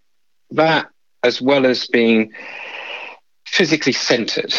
that 0.51 0.89
as 1.23 1.41
well 1.41 1.65
as 1.65 1.87
being 1.87 2.31
physically 3.45 3.93
centered, 3.93 4.53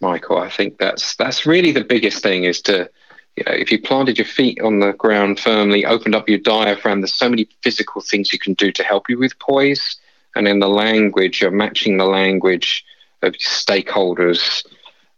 Michael. 0.00 0.38
I 0.38 0.48
think 0.48 0.78
that's 0.78 1.16
that's 1.16 1.46
really 1.46 1.72
the 1.72 1.84
biggest 1.84 2.22
thing 2.22 2.44
is 2.44 2.62
to 2.62 2.90
you 3.38 3.44
know, 3.46 3.52
if 3.52 3.70
you 3.70 3.80
planted 3.80 4.18
your 4.18 4.26
feet 4.26 4.60
on 4.60 4.80
the 4.80 4.92
ground 4.92 5.38
firmly, 5.38 5.86
opened 5.86 6.14
up 6.14 6.28
your 6.28 6.38
diaphragm, 6.38 7.00
there's 7.00 7.14
so 7.14 7.28
many 7.28 7.48
physical 7.62 8.00
things 8.00 8.32
you 8.32 8.38
can 8.38 8.54
do 8.54 8.72
to 8.72 8.82
help 8.82 9.08
you 9.08 9.16
with 9.16 9.38
poise. 9.38 9.96
And 10.34 10.48
in 10.48 10.58
the 10.58 10.68
language, 10.68 11.40
you're 11.40 11.52
matching 11.52 11.98
the 11.98 12.04
language 12.04 12.84
of 13.22 13.34
stakeholders, 13.34 14.66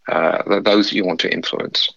uh, 0.09 0.61
those 0.61 0.93
you 0.93 1.05
want 1.05 1.21
to 1.21 1.33
influence. 1.33 1.91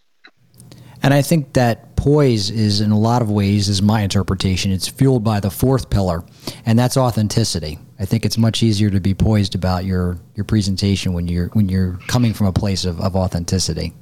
And 1.02 1.14
I 1.14 1.22
think 1.22 1.54
that 1.54 1.98
poise 1.98 2.50
is, 2.50 2.80
in 2.80 2.92
a 2.92 3.00
lot 3.00 3.22
of 3.22 3.30
ways, 3.30 3.68
is 3.68 3.82
my 3.82 4.02
interpretation. 4.02 4.72
It's 4.72 4.88
fueled 4.88 5.26
by 5.26 5.42
the 5.42 5.52
fourth 5.52 5.90
pillar, 5.90 6.24
and 6.66 6.80
that's 6.80 6.96
authenticity. 6.96 7.80
I 8.00 8.06
think 8.06 8.26
it's 8.26 8.38
much 8.38 8.64
easier 8.64 8.90
to 8.90 9.02
be 9.02 9.14
poised 9.14 9.56
about 9.56 9.84
your 9.84 10.20
your 10.36 10.46
presentation 10.46 11.12
when 11.12 11.28
you're 11.28 11.48
when 11.50 11.68
you're 11.68 12.00
coming 12.08 12.34
from 12.34 12.48
a 12.48 12.54
place 12.54 12.86
of, 12.86 13.02
of 13.02 13.18
authenticity. 13.18 13.94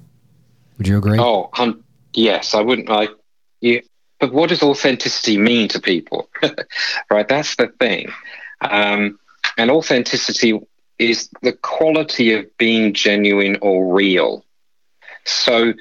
Would 0.78 0.88
you 0.88 0.98
agree? 0.98 1.20
Oh, 1.20 1.50
Yes, 2.14 2.54
I 2.54 2.62
wouldn't 2.62 2.90
like 2.90 3.10
you. 3.62 3.82
But 4.20 4.34
what 4.34 4.50
does 4.50 4.62
authenticity 4.62 5.38
mean 5.38 5.68
to 5.70 5.80
people? 5.80 6.30
right, 7.10 7.28
that's 7.28 7.56
the 7.56 7.68
thing. 7.80 8.12
Um, 8.62 9.20
and 9.58 9.72
authenticity 9.72 10.60
is 11.00 11.30
the 11.42 11.54
quality 11.54 12.34
of 12.34 12.46
being 12.58 12.94
genuine 12.94 13.58
or 13.62 13.94
real. 13.94 14.46
So 15.26 15.74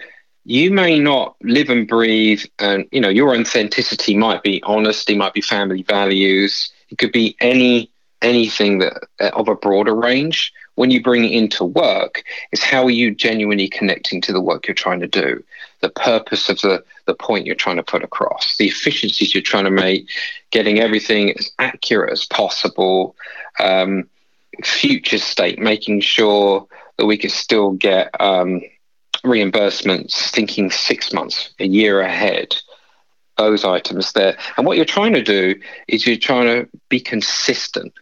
you 0.44 0.70
may 0.70 0.98
not 0.98 1.36
live 1.42 1.68
and 1.68 1.86
breathe, 1.86 2.42
and 2.58 2.86
you 2.92 3.00
know 3.00 3.10
your 3.10 3.36
authenticity 3.36 4.16
might 4.16 4.42
be 4.42 4.62
honesty, 4.64 5.14
might 5.14 5.34
be 5.34 5.42
family 5.42 5.82
values. 5.82 6.72
It 6.88 6.98
could 6.98 7.12
be 7.12 7.36
any 7.40 7.90
anything 8.22 8.78
that 8.78 9.06
of 9.34 9.48
a 9.48 9.54
broader 9.54 9.94
range. 9.94 10.52
When 10.76 10.90
you 10.90 11.02
bring 11.02 11.24
it 11.24 11.32
into 11.32 11.64
work, 11.64 12.22
is 12.52 12.62
how 12.62 12.84
are 12.84 12.90
you 12.90 13.14
genuinely 13.14 13.68
connecting 13.68 14.22
to 14.22 14.32
the 14.32 14.40
work 14.40 14.66
you're 14.66 14.74
trying 14.74 15.00
to 15.00 15.06
do? 15.08 15.42
The 15.80 15.90
purpose 15.90 16.48
of 16.48 16.60
the, 16.60 16.84
the 17.06 17.14
point 17.14 17.46
you're 17.46 17.54
trying 17.54 17.76
to 17.76 17.82
put 17.82 18.04
across, 18.04 18.56
the 18.56 18.68
efficiencies 18.68 19.34
you're 19.34 19.42
trying 19.42 19.64
to 19.64 19.70
make, 19.70 20.08
getting 20.50 20.78
everything 20.78 21.36
as 21.38 21.50
accurate 21.58 22.12
as 22.12 22.26
possible, 22.26 23.16
um, 23.58 24.08
future 24.62 25.18
state, 25.18 25.58
making 25.58 26.00
sure 26.00 26.66
that 26.96 27.06
we 27.06 27.16
can 27.16 27.30
still 27.30 27.72
get 27.72 28.10
um, 28.20 28.60
reimbursements, 29.24 30.30
thinking 30.30 30.70
six 30.70 31.12
months, 31.12 31.50
a 31.58 31.66
year 31.66 32.00
ahead, 32.00 32.56
those 33.38 33.64
items 33.64 34.12
there. 34.12 34.36
And 34.56 34.66
what 34.66 34.76
you're 34.76 34.84
trying 34.84 35.14
to 35.14 35.22
do 35.22 35.58
is 35.88 36.06
you're 36.06 36.16
trying 36.16 36.46
to 36.46 36.68
be 36.88 37.00
consistent. 37.00 37.92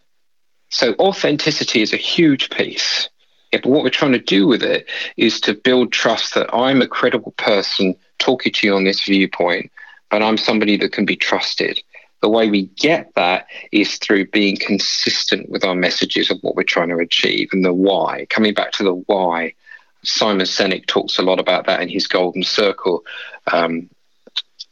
So 0.70 0.94
authenticity 0.98 1.80
is 1.80 1.92
a 1.92 1.96
huge 1.96 2.50
piece. 2.50 3.08
Yeah, 3.52 3.60
but 3.62 3.70
what 3.70 3.82
we're 3.82 3.90
trying 3.90 4.12
to 4.12 4.18
do 4.18 4.46
with 4.46 4.62
it 4.62 4.86
is 5.16 5.40
to 5.42 5.54
build 5.54 5.92
trust 5.92 6.34
that 6.34 6.52
I'm 6.54 6.82
a 6.82 6.88
credible 6.88 7.32
person 7.32 7.96
talking 8.18 8.52
to 8.52 8.66
you 8.66 8.74
on 8.74 8.84
this 8.84 9.04
viewpoint, 9.04 9.70
but 10.10 10.22
I'm 10.22 10.36
somebody 10.36 10.76
that 10.78 10.92
can 10.92 11.06
be 11.06 11.16
trusted. 11.16 11.82
The 12.20 12.28
way 12.28 12.50
we 12.50 12.66
get 12.76 13.14
that 13.14 13.46
is 13.72 13.96
through 13.96 14.26
being 14.26 14.56
consistent 14.56 15.48
with 15.48 15.64
our 15.64 15.74
messages 15.74 16.30
of 16.30 16.38
what 16.42 16.56
we're 16.56 16.64
trying 16.64 16.88
to 16.90 16.98
achieve 16.98 17.48
and 17.52 17.64
the 17.64 17.72
why. 17.72 18.26
Coming 18.28 18.54
back 18.54 18.72
to 18.72 18.82
the 18.82 18.94
why, 18.94 19.54
Simon 20.02 20.46
Sinek 20.46 20.86
talks 20.86 21.18
a 21.18 21.22
lot 21.22 21.38
about 21.38 21.66
that 21.66 21.80
in 21.80 21.88
his 21.88 22.06
Golden 22.06 22.42
Circle. 22.42 23.04
Um, 23.52 23.88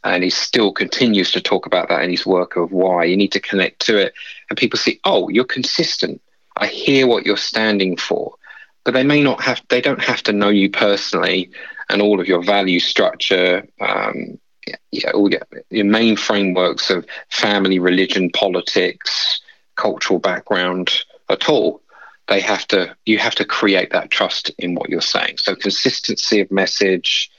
and 0.05 0.23
he 0.23 0.31
still 0.31 0.73
continues 0.73 1.33
to 1.33 1.41
talk 1.41 1.67
about 1.67 1.89
that 1.89 2.03
in 2.03 2.11
his 2.11 2.27
work 2.27 2.57
of 2.57 2.73
why. 2.73 3.05
You 3.05 3.17
need 3.17 3.33
to 3.33 3.41
connect 3.41 3.81
to 3.87 3.97
it. 3.97 4.13
And 4.51 4.59
people 4.59 4.79
see, 4.79 5.01
oh, 5.05 5.29
you're 5.29 5.45
consistent. 5.45 6.21
I 6.57 6.67
hear 6.67 7.07
what 7.07 7.25
you're 7.25 7.37
standing 7.37 7.97
for 7.97 8.37
but 8.87 8.95
they 8.95 9.05
may 9.05 9.23
not 9.23 9.43
have 9.43 9.61
they 9.69 9.83
don't 9.83 10.03
have 10.03 10.23
to 10.23 10.33
know 10.33 10.49
you 10.49 10.71
personally 10.71 11.51
and 11.91 12.01
all 12.01 12.21
of 12.21 12.27
your 12.27 12.43
value 12.43 12.81
structure 12.81 13.67
um, 13.81 14.39
yeah, 14.91 15.11
all 15.13 15.31
your, 15.31 15.43
your 15.71 15.85
main 15.85 16.17
frameworks 16.17 16.89
of 16.89 17.07
family 17.29 17.79
religion 17.79 18.31
politics 18.31 19.41
cultural 19.77 20.19
background 20.19 20.91
at 21.29 21.49
all. 21.49 21.83
They 22.29 22.41
have 22.41 22.67
to 22.69 22.97
you 23.05 23.19
have 23.19 23.37
to 23.37 23.45
create 23.45 23.91
that 23.91 24.11
trust 24.11 24.51
in 24.59 24.75
what 24.75 24.89
you're 24.89 25.01
saying. 25.01 25.39
So 25.39 25.55
consistency 25.55 26.41
of 26.41 26.51
message 26.51 27.31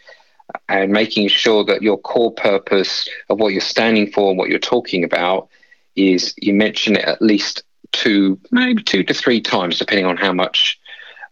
and 0.69 0.91
making 0.93 1.27
sure 1.27 1.65
that 1.65 1.81
your 1.81 1.97
core 1.97 2.31
purpose 2.31 3.09
of 3.29 3.39
what 3.39 3.51
you're 3.51 3.61
standing 3.61 4.11
for 4.11 4.29
and 4.29 4.37
what 4.37 4.49
you're 4.49 4.59
talking 4.59 5.03
about 5.03 5.49
is 5.97 6.33
you 6.37 6.53
mention 6.53 6.95
it 6.95 7.03
at 7.03 7.21
least 7.21 7.63
two 7.91 8.39
maybe 8.51 8.83
two 8.83 9.03
to 9.03 9.13
three 9.13 9.41
times 9.41 9.79
depending 9.79 10.05
on 10.05 10.15
how 10.15 10.31
much 10.31 10.76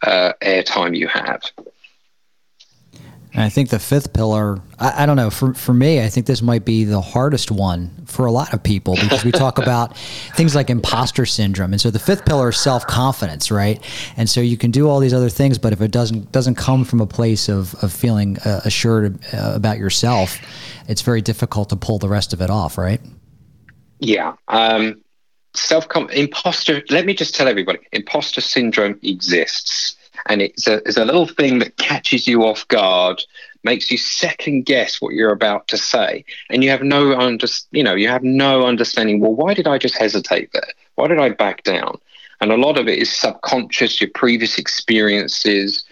uh, 0.05 0.33
airtime 0.41 0.97
you 0.97 1.07
have. 1.07 1.41
And 3.35 3.43
I 3.43 3.49
think 3.49 3.67
the 3.67 3.79
fifth 3.79 4.13
pillar, 4.13 4.61
I, 4.79 5.03
I, 5.03 5.05
don't 5.05 5.17
know, 5.17 5.29
for, 5.29 5.53
for 5.53 5.73
me, 5.73 6.01
I 6.01 6.07
think 6.07 6.25
this 6.25 6.41
might 6.41 6.63
be 6.63 6.85
the 6.85 7.01
hardest 7.01 7.51
one 7.51 7.91
for 8.05 8.25
a 8.25 8.31
lot 8.31 8.53
of 8.53 8.63
people 8.63 8.95
because 8.95 9.25
we 9.25 9.31
talk 9.33 9.57
about 9.61 9.97
things 9.97 10.55
like 10.55 10.69
imposter 10.69 11.25
syndrome. 11.25 11.73
And 11.73 11.81
so 11.81 11.91
the 11.91 11.99
fifth 11.99 12.23
pillar 12.25 12.49
is 12.49 12.57
self 12.57 12.87
confidence, 12.87 13.51
right? 13.51 13.83
And 14.15 14.29
so 14.29 14.39
you 14.39 14.55
can 14.55 14.71
do 14.71 14.87
all 14.87 15.01
these 15.01 15.13
other 15.13 15.27
things, 15.27 15.57
but 15.57 15.73
if 15.73 15.81
it 15.81 15.91
doesn't 15.91 16.31
doesn't 16.31 16.55
come 16.55 16.85
from 16.85 17.01
a 17.01 17.05
place 17.05 17.49
of, 17.49 17.75
of 17.83 17.91
feeling 17.91 18.37
uh, 18.45 18.61
assured 18.63 19.19
uh, 19.33 19.51
about 19.53 19.79
yourself, 19.79 20.39
it's 20.87 21.01
very 21.01 21.21
difficult 21.21 21.67
to 21.69 21.75
pull 21.75 21.99
the 21.99 22.09
rest 22.09 22.31
of 22.31 22.39
it 22.39 22.49
off, 22.49 22.77
right? 22.77 23.01
Yeah. 23.99 24.35
Um, 24.47 25.01
self 25.57 25.87
imposter. 26.11 26.83
Let 26.89 27.05
me 27.05 27.13
just 27.13 27.35
tell 27.35 27.47
everybody, 27.47 27.79
imposter 27.91 28.41
syndrome 28.41 28.99
exists, 29.03 29.95
and 30.27 30.41
it's 30.41 30.67
a, 30.67 30.75
it's 30.87 30.97
a 30.97 31.05
little 31.05 31.27
thing 31.27 31.59
that 31.59 31.77
catches 31.77 32.27
you 32.27 32.43
off 32.43 32.67
guard, 32.67 33.21
makes 33.63 33.91
you 33.91 33.97
second 33.97 34.65
guess 34.65 35.01
what 35.01 35.13
you're 35.13 35.31
about 35.31 35.67
to 35.69 35.77
say, 35.77 36.25
and 36.49 36.63
you 36.63 36.69
have 36.69 36.83
no 36.83 37.17
under, 37.19 37.47
you 37.71 37.83
know, 37.83 37.95
you 37.95 38.07
have 38.07 38.23
no 38.23 38.65
understanding. 38.65 39.19
Well, 39.19 39.33
why 39.33 39.53
did 39.53 39.67
I 39.67 39.77
just 39.77 39.97
hesitate 39.97 40.51
there? 40.53 40.69
Why 40.95 41.07
did 41.07 41.19
I 41.19 41.29
back 41.29 41.63
down? 41.63 41.99
And 42.41 42.51
a 42.51 42.57
lot 42.57 42.77
of 42.77 42.87
it 42.87 42.99
is 42.99 43.11
subconscious, 43.11 44.01
your 44.01 44.09
previous 44.13 44.57
experiences, 44.57 45.83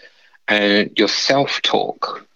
and 0.47 0.91
your 0.97 1.07
self 1.07 1.61
talk. 1.61 2.27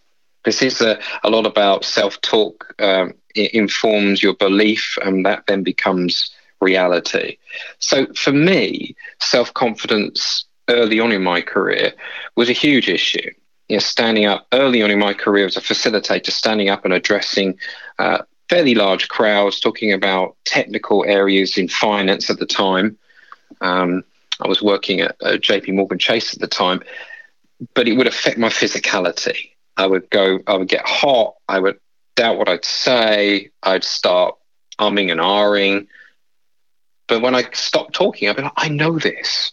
This 0.46 0.62
is 0.62 0.82
a, 0.82 1.00
a 1.24 1.30
lot 1.30 1.46
about 1.46 1.84
self 1.84 2.20
talk. 2.22 2.74
Um, 2.80 3.14
it 3.36 3.54
informs 3.54 4.24
your 4.24 4.34
belief, 4.34 4.98
and 5.04 5.26
that 5.26 5.44
then 5.48 5.64
becomes 5.64 6.32
reality. 6.62 7.38
So 7.80 8.08
for 8.14 8.32
me, 8.32 8.96
self 9.20 9.54
confidence 9.54 10.46
early 10.70 11.00
on 11.00 11.12
in 11.12 11.24
my 11.24 11.42
career 11.42 11.94
was 12.36 12.50
a 12.50 12.54
huge 12.54 12.90
issue. 12.90 13.32
You 13.70 13.78
know, 13.78 13.80
standing 13.80 14.26
up 14.26 14.48
early 14.54 14.82
on 14.82 14.92
in 14.92 15.00
my 15.00 15.14
career 15.14 15.46
as 15.46 15.58
a 15.58 15.62
facilitator, 15.62 16.32
standing 16.32 16.70
up 16.70 16.86
and 16.86 16.94
addressing 16.94 17.58
uh, 18.00 18.20
fairly 18.50 18.76
large 18.76 19.08
crowds, 19.10 19.60
talking 19.60 19.92
about 19.92 20.38
technical 20.46 21.04
areas 21.06 21.58
in 21.58 21.68
finance 21.68 22.30
at 22.30 22.40
the 22.40 22.46
time. 22.46 22.98
Um, 23.62 24.04
I 24.40 24.48
was 24.48 24.62
working 24.62 25.02
at 25.02 25.16
uh, 25.22 25.32
JP 25.34 25.74
Morgan 25.76 26.00
Chase 26.00 26.34
at 26.34 26.40
the 26.40 26.48
time, 26.48 26.82
but 27.74 27.88
it 27.88 27.94
would 27.94 28.08
affect 28.08 28.38
my 28.38 28.50
physicality. 28.50 29.52
I 29.76 29.88
would 29.88 30.10
go, 30.10 30.40
I 30.48 30.56
would 30.56 30.68
get 30.68 30.86
hot, 30.86 31.36
I 31.48 31.60
would 31.60 31.80
doubt 32.16 32.38
what 32.38 32.50
I'd 32.50 32.66
say, 32.66 33.52
I'd 33.64 33.84
start 33.84 34.36
umming 34.80 35.12
and 35.12 35.20
ahhing. 35.20 35.88
But 37.08 37.22
when 37.22 37.36
I 37.36 37.50
stop 37.54 37.94
talking, 37.94 38.28
I'll 38.28 38.36
be 38.36 38.42
like, 38.42 38.52
I 38.58 38.70
know 38.70 39.00
this. 39.00 39.52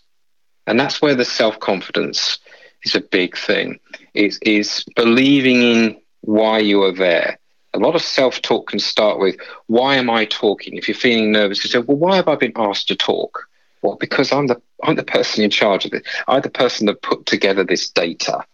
And 0.67 0.79
that's 0.79 1.01
where 1.01 1.15
the 1.15 1.25
self 1.25 1.61
confidence 1.61 2.39
is 2.83 2.95
a 2.95 3.01
big 3.01 3.37
thing. 3.37 3.79
is 4.15 4.39
is 4.43 4.85
believing 4.97 5.63
in 5.63 6.01
why 6.23 6.59
you 6.59 6.83
are 6.83 6.93
there. 6.93 7.39
A 7.75 7.79
lot 7.79 7.95
of 7.95 8.03
self 8.03 8.41
talk 8.41 8.69
can 8.69 8.79
start 8.79 9.19
with, 9.19 9.37
why 9.67 9.97
am 9.97 10.09
I 10.09 10.25
talking? 10.27 10.77
If 10.77 10.89
you're 10.89 10.95
feeling 10.95 11.33
nervous, 11.33 11.63
you 11.65 11.71
say, 11.71 11.81
well, 11.81 11.97
why 11.97 12.17
have 12.17 12.29
I 12.29 12.37
been 12.37 12.53
asked 12.57 12.89
to 12.89 12.97
talk? 12.97 13.49
Well, 13.83 13.97
because 13.97 14.33
I'm 14.33 14.47
the 14.47 14.61
I'm 14.83 14.97
the 14.97 15.05
person 15.05 15.45
in 15.45 15.51
charge 15.51 15.85
of 15.85 15.93
it. 15.93 16.07
I'm 16.27 16.43
the 16.43 16.51
person 16.51 16.87
that 16.87 17.03
put 17.03 17.27
together 17.27 17.65
this 17.65 17.91
data. 17.91 18.45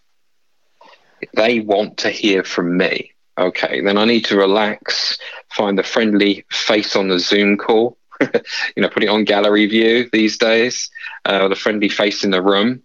They 1.34 1.60
want 1.60 1.98
to 1.98 2.10
hear 2.10 2.42
from 2.42 2.76
me. 2.76 3.12
Okay, 3.38 3.80
then 3.80 3.96
I 3.96 4.04
need 4.04 4.24
to 4.26 4.36
relax, 4.36 5.18
find 5.50 5.78
the 5.78 5.82
friendly 5.82 6.44
face 6.50 6.96
on 6.96 7.08
the 7.08 7.18
Zoom 7.18 7.56
call, 7.56 7.96
you 8.76 8.82
know, 8.82 8.88
put 8.88 9.02
it 9.02 9.08
on 9.08 9.24
gallery 9.24 9.66
view 9.66 10.08
these 10.12 10.38
days, 10.38 10.90
uh, 11.24 11.48
the 11.48 11.56
friendly 11.56 11.88
face 11.88 12.24
in 12.24 12.30
the 12.30 12.42
room, 12.42 12.82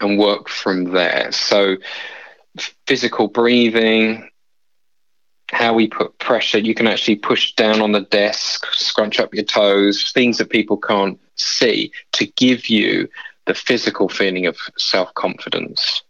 and 0.00 0.18
work 0.18 0.48
from 0.48 0.92
there. 0.92 1.30
So, 1.32 1.76
physical 2.86 3.28
breathing, 3.28 4.28
how 5.50 5.74
we 5.74 5.86
put 5.88 6.18
pressure. 6.18 6.58
You 6.58 6.74
can 6.74 6.86
actually 6.86 7.16
push 7.16 7.54
down 7.54 7.80
on 7.80 7.92
the 7.92 8.00
desk, 8.02 8.66
scrunch 8.72 9.20
up 9.20 9.34
your 9.34 9.44
toes, 9.44 10.12
things 10.12 10.38
that 10.38 10.50
people 10.50 10.76
can't 10.76 11.18
see 11.36 11.92
to 12.12 12.26
give 12.26 12.68
you 12.68 13.08
the 13.46 13.54
physical 13.54 14.08
feeling 14.08 14.46
of 14.46 14.56
self 14.76 15.12
confidence. 15.14 16.02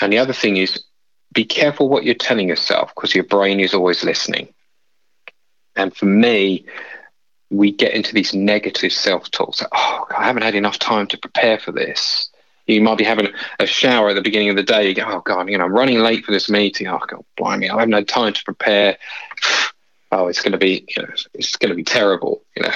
And 0.00 0.12
the 0.12 0.18
other 0.18 0.32
thing 0.32 0.56
is 0.56 0.84
be 1.32 1.44
careful 1.44 1.88
what 1.88 2.04
you're 2.04 2.14
telling 2.14 2.48
yourself 2.48 2.92
because 2.94 3.14
your 3.14 3.24
brain 3.24 3.60
is 3.60 3.74
always 3.74 4.04
listening. 4.04 4.48
And 5.76 5.94
for 5.94 6.06
me, 6.06 6.64
we 7.56 7.72
get 7.72 7.94
into 7.94 8.14
these 8.14 8.34
negative 8.34 8.92
self 8.92 9.30
talks. 9.30 9.62
Oh, 9.72 10.06
I 10.16 10.24
haven't 10.24 10.42
had 10.42 10.54
enough 10.54 10.78
time 10.78 11.06
to 11.08 11.18
prepare 11.18 11.58
for 11.58 11.72
this. 11.72 12.30
You 12.66 12.80
might 12.80 12.98
be 12.98 13.04
having 13.04 13.28
a 13.58 13.66
shower 13.66 14.08
at 14.08 14.14
the 14.14 14.22
beginning 14.22 14.48
of 14.48 14.56
the 14.56 14.62
day. 14.62 14.88
You 14.88 14.94
go, 14.94 15.04
oh 15.06 15.20
God, 15.20 15.48
you 15.50 15.58
know, 15.58 15.64
I'm 15.64 15.72
running 15.72 15.98
late 15.98 16.24
for 16.24 16.32
this 16.32 16.48
meeting. 16.48 16.86
Oh 16.86 17.00
God, 17.06 17.24
blimey, 17.36 17.68
I 17.68 17.78
haven't 17.78 17.92
had 17.92 18.08
time 18.08 18.32
to 18.32 18.44
prepare. 18.44 18.96
Oh, 20.12 20.28
it's 20.28 20.42
going 20.42 20.52
to 20.52 20.58
be, 20.58 20.86
you 20.96 21.02
know, 21.02 21.08
it's 21.32 21.56
going 21.56 21.70
to 21.70 21.74
be 21.74 21.82
terrible. 21.82 22.44
You 22.54 22.62
know, 22.62 22.70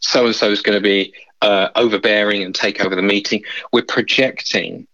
so 0.00 0.26
and 0.26 0.34
so 0.34 0.50
is 0.50 0.60
going 0.60 0.76
to 0.76 0.82
be 0.82 1.14
uh, 1.40 1.68
overbearing 1.76 2.42
and 2.42 2.52
take 2.52 2.84
over 2.84 2.96
the 2.96 3.02
meeting. 3.02 3.44
We're 3.72 3.84
projecting 3.84 4.88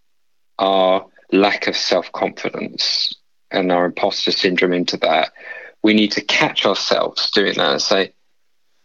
our 0.59 1.07
lack 1.31 1.65
of 1.65 1.75
self 1.75 2.11
confidence 2.11 3.15
and 3.49 3.71
our 3.71 3.85
imposter 3.85 4.29
syndrome 4.29 4.73
into 4.73 4.97
that. 4.97 5.31
We 5.81 5.95
need 5.95 6.11
to 6.11 6.21
catch 6.21 6.67
ourselves 6.67 7.31
doing 7.31 7.55
that 7.55 7.71
and 7.71 7.81
say, 7.81 8.13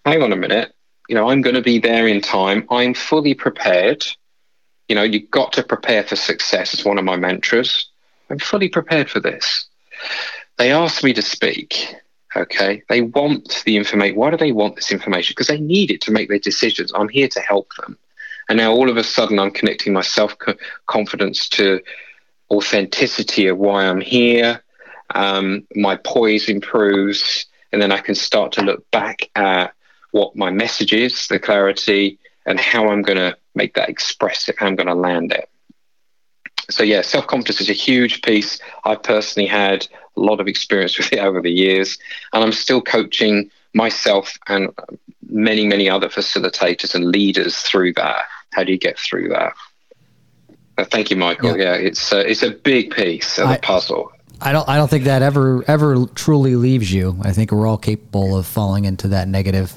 hang 0.07 0.23
on 0.23 0.33
a 0.33 0.37
minute, 0.37 0.73
you 1.09 1.17
know, 1.17 1.29
I'm 1.29 1.43
going 1.43 1.57
to 1.57 1.63
be 1.63 1.81
there 1.81 2.07
in 2.07 2.21
time. 2.21 2.65
I'm 2.71 2.95
fully 2.95 3.35
prepared. 3.35 4.07
You 4.89 4.95
know, 4.95 5.03
you've 5.03 5.31
got 5.31 5.53
to 5.55 5.65
prepare 5.65 6.05
for 6.05 6.15
success. 6.15 6.73
It's 6.73 6.85
one 6.85 6.99
of 6.99 7.05
my 7.05 7.17
mantras. 7.17 7.89
I'm 8.31 8.39
fully 8.39 8.69
prepared 8.69 9.11
for 9.11 9.19
this. 9.19 9.67
They 10.59 10.71
asked 10.71 11.03
me 11.03 11.13
to 11.13 11.23
speak. 11.23 11.93
Okay. 12.37 12.83
They 12.89 13.03
want 13.03 13.63
the 13.67 13.77
information. 13.77 14.17
Why 14.17 14.31
do 14.31 14.37
they 14.37 14.53
want 14.53 14.77
this 14.77 14.93
information? 14.93 15.33
Because 15.33 15.49
they 15.49 15.61
need 15.61 15.91
it 15.91 16.01
to 16.03 16.13
make 16.13 16.29
their 16.29 16.39
decisions. 16.39 16.93
I'm 16.95 17.09
here 17.09 17.29
to 17.29 17.41
help 17.41 17.69
them. 17.81 17.99
And 18.49 18.59
now 18.59 18.73
all 18.73 18.89
of 18.89 18.97
a 18.97 19.03
sudden, 19.03 19.41
I'm 19.41 19.51
connecting 19.51 19.93
my 19.93 20.03
self 20.03 20.37
confidence 20.87 21.49
to 21.51 21.81
authenticity 22.51 23.49
of 23.49 23.59
why 23.59 23.87
I'm 23.87 24.01
here. 24.01 24.63
Um, 25.17 25.67
my 25.75 25.97
poise 25.97 26.49
improves. 26.49 27.47
And 27.73 27.83
then 27.83 27.91
I 27.91 27.99
can 27.99 28.15
start 28.15 28.53
to 28.53 28.63
look 28.63 28.89
back 28.93 29.29
at 29.35 29.75
what 30.16 30.35
my 30.35 30.50
message 30.50 30.94
is, 30.94 31.26
the 31.28 31.38
clarity, 31.38 32.18
and 32.46 32.58
how 32.58 32.88
I'm 32.88 33.02
going 33.02 33.18
to 33.18 33.37
make 33.54 33.75
that 33.75 33.90
expressive, 33.90 34.56
how 34.56 34.66
I'm 34.66 34.75
going 34.75 34.87
to 34.87 34.94
land 34.94 35.30
it. 35.32 35.50
So, 36.70 36.82
yeah, 36.82 37.02
self 37.02 37.26
confidence 37.26 37.61
is 37.61 37.68
a 37.68 37.75
huge 37.75 38.23
piece. 38.23 38.58
I've 38.85 39.02
personally 39.02 39.46
had 39.46 39.87
a 40.16 40.20
lot 40.20 40.40
of 40.40 40.49
experience 40.49 40.96
with 40.96 41.12
it 41.12 41.18
over 41.18 41.42
the 41.42 41.50
years, 41.50 41.99
and 42.32 42.42
I'm 42.42 42.52
still 42.52 42.80
coaching 42.80 43.50
myself 43.75 44.38
and 44.49 44.70
many, 45.28 45.66
many 45.66 45.90
other 45.90 46.09
facilitators 46.09 46.94
and 46.94 47.05
leaders 47.05 47.59
through 47.59 47.92
that. 47.92 48.24
How 48.55 48.64
do 48.64 48.72
you 48.72 48.79
get 48.79 48.98
through 48.98 49.29
that? 49.29 49.52
Uh, 50.79 50.85
thank 50.85 51.11
you, 51.11 51.16
Michael. 51.16 51.59
Yeah, 51.59 51.74
yeah 51.74 51.88
it's 51.88 52.11
uh, 52.11 52.24
it's 52.26 52.42
a 52.42 52.50
big 52.50 52.90
piece 52.90 53.38
of 53.38 53.48
I, 53.48 53.57
the 53.57 53.61
puzzle. 53.61 54.12
I 54.40 54.52
don't 54.52 54.66
I 54.66 54.76
don't 54.79 54.88
think 54.88 55.05
that 55.05 55.20
ever 55.20 55.62
ever 55.68 56.07
truly 56.14 56.57
leaves 56.57 56.90
you. 56.90 57.18
I 57.22 57.33
think 57.33 57.52
we're 57.52 57.66
all 57.66 57.79
capable 57.79 58.37
of 58.37 58.46
falling 58.46 58.87
into 58.87 59.09
that 59.09 59.29
negative 59.29 59.76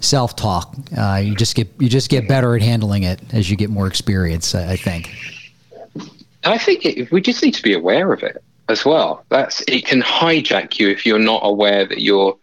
self 0.00 0.36
talk. 0.36 0.74
Uh, 0.96 1.20
you 1.22 1.34
just 1.34 1.54
get 1.54 1.68
you 1.78 1.88
just 1.88 2.10
get 2.10 2.26
better 2.26 2.56
at 2.56 2.62
handling 2.62 3.04
it 3.04 3.20
as 3.32 3.50
you 3.50 3.56
get 3.56 3.70
more 3.70 3.86
experience. 3.86 4.54
I, 4.54 4.72
I 4.72 4.76
think. 4.76 5.14
I 6.44 6.58
think 6.58 6.86
it, 6.86 7.12
we 7.12 7.20
just 7.20 7.42
need 7.42 7.54
to 7.54 7.62
be 7.62 7.74
aware 7.74 8.12
of 8.12 8.22
it 8.22 8.42
as 8.68 8.84
well. 8.84 9.24
That's 9.28 9.62
it 9.68 9.84
can 9.84 10.00
hijack 10.02 10.78
you 10.78 10.88
if 10.88 11.04
you're 11.04 11.18
not 11.18 11.40
aware 11.44 11.86
that 11.86 12.00
you're. 12.00 12.36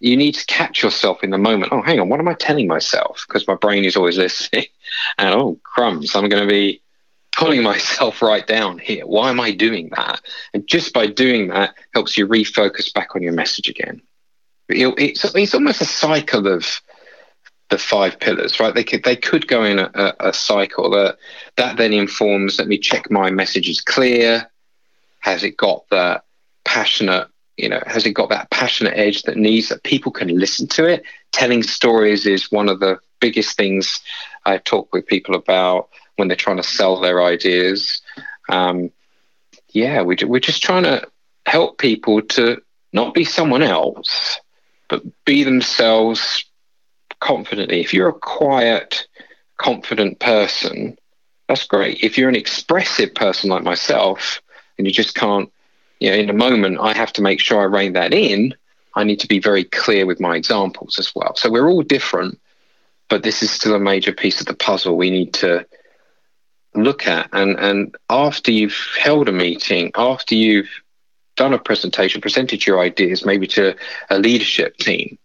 You 0.00 0.16
need 0.16 0.32
to 0.32 0.44
catch 0.46 0.82
yourself 0.82 1.22
in 1.22 1.30
the 1.30 1.38
moment. 1.38 1.72
Oh, 1.72 1.80
hang 1.80 2.00
on, 2.00 2.08
what 2.08 2.18
am 2.18 2.26
I 2.26 2.34
telling 2.34 2.66
myself? 2.66 3.24
Because 3.28 3.46
my 3.46 3.54
brain 3.54 3.84
is 3.84 3.96
always 3.96 4.18
listening. 4.26 4.66
And 5.16 5.32
oh, 5.32 5.60
crumbs, 5.62 6.16
I'm 6.16 6.28
going 6.28 6.42
to 6.42 6.48
be 6.48 6.82
pulling 7.36 7.62
myself 7.72 8.20
right 8.20 8.44
down 8.44 8.78
here. 8.78 9.06
Why 9.06 9.30
am 9.30 9.38
I 9.38 9.52
doing 9.52 9.90
that? 9.96 10.20
And 10.54 10.66
just 10.66 10.92
by 10.92 11.06
doing 11.06 11.48
that 11.48 11.74
helps 11.94 12.18
you 12.18 12.26
refocus 12.26 12.92
back 12.92 13.14
on 13.14 13.22
your 13.22 13.32
message 13.32 13.68
again. 13.68 14.02
It's, 14.68 15.24
it's 15.36 15.54
almost 15.54 15.82
a 15.82 15.86
cycle 15.86 16.48
of 16.48 16.80
the 17.70 17.78
five 17.78 18.20
pillars, 18.20 18.60
right? 18.60 18.74
They 18.74 18.84
could 18.84 19.02
they 19.02 19.16
could 19.16 19.48
go 19.48 19.64
in 19.64 19.78
a, 19.78 20.14
a, 20.20 20.32
cycle 20.32 20.90
that 20.90 21.16
that 21.56 21.76
then 21.76 21.92
informs. 21.92 22.58
Let 22.58 22.68
me 22.68 22.78
check 22.78 23.10
my 23.10 23.30
message 23.30 23.68
is 23.68 23.80
clear. 23.80 24.50
Has 25.20 25.42
it 25.42 25.56
got 25.56 25.88
that 25.90 26.24
passionate? 26.64 27.28
You 27.56 27.68
know, 27.68 27.82
has 27.86 28.06
it 28.06 28.12
got 28.12 28.28
that 28.30 28.50
passionate 28.50 28.96
edge 28.96 29.22
that 29.22 29.36
needs 29.36 29.68
that 29.68 29.84
people 29.84 30.12
can 30.12 30.28
listen 30.28 30.66
to 30.68 30.86
it? 30.86 31.04
Telling 31.32 31.62
stories 31.62 32.26
is 32.26 32.52
one 32.52 32.68
of 32.68 32.80
the 32.80 32.98
biggest 33.20 33.56
things 33.56 34.00
I 34.44 34.58
talk 34.58 34.92
with 34.92 35.06
people 35.06 35.34
about 35.34 35.88
when 36.16 36.28
they're 36.28 36.36
trying 36.36 36.56
to 36.58 36.62
sell 36.62 37.00
their 37.00 37.22
ideas. 37.22 38.02
Um, 38.48 38.90
yeah, 39.70 40.02
we, 40.02 40.16
we're 40.24 40.40
just 40.40 40.62
trying 40.62 40.82
to 40.82 41.06
help 41.46 41.78
people 41.78 42.20
to 42.22 42.60
not 42.92 43.14
be 43.14 43.24
someone 43.24 43.62
else, 43.62 44.38
but 44.88 45.02
be 45.24 45.44
themselves 45.44 46.44
confidently. 47.22 47.80
If 47.80 47.94
you're 47.94 48.08
a 48.08 48.12
quiet, 48.12 49.06
confident 49.56 50.18
person, 50.18 50.98
that's 51.48 51.66
great. 51.66 52.02
If 52.02 52.18
you're 52.18 52.28
an 52.28 52.36
expressive 52.36 53.14
person 53.14 53.48
like 53.48 53.62
myself, 53.62 54.42
and 54.76 54.86
you 54.86 54.92
just 54.92 55.14
can't, 55.14 55.50
you 56.00 56.10
know, 56.10 56.16
in 56.16 56.30
a 56.30 56.34
moment, 56.34 56.78
I 56.80 56.92
have 56.94 57.12
to 57.14 57.22
make 57.22 57.40
sure 57.40 57.60
I 57.60 57.64
rein 57.64 57.92
that 57.92 58.12
in. 58.12 58.54
I 58.94 59.04
need 59.04 59.20
to 59.20 59.28
be 59.28 59.38
very 59.38 59.64
clear 59.64 60.04
with 60.04 60.20
my 60.20 60.36
examples 60.36 60.98
as 60.98 61.14
well. 61.14 61.34
So 61.36 61.50
we're 61.50 61.68
all 61.68 61.82
different, 61.82 62.40
but 63.08 63.22
this 63.22 63.42
is 63.42 63.50
still 63.50 63.74
a 63.74 63.80
major 63.80 64.12
piece 64.12 64.40
of 64.40 64.46
the 64.46 64.54
puzzle 64.54 64.96
we 64.96 65.10
need 65.10 65.34
to 65.34 65.66
look 66.74 67.06
at. 67.06 67.28
And, 67.32 67.58
and 67.58 67.94
after 68.10 68.50
you've 68.50 68.76
held 68.98 69.28
a 69.28 69.32
meeting, 69.32 69.92
after 69.94 70.34
you've 70.34 70.70
done 71.36 71.54
a 71.54 71.58
presentation, 71.58 72.20
presented 72.20 72.66
your 72.66 72.80
ideas, 72.80 73.24
maybe 73.24 73.46
to 73.48 73.76
a 74.10 74.18
leadership 74.18 74.76
team, 74.76 75.18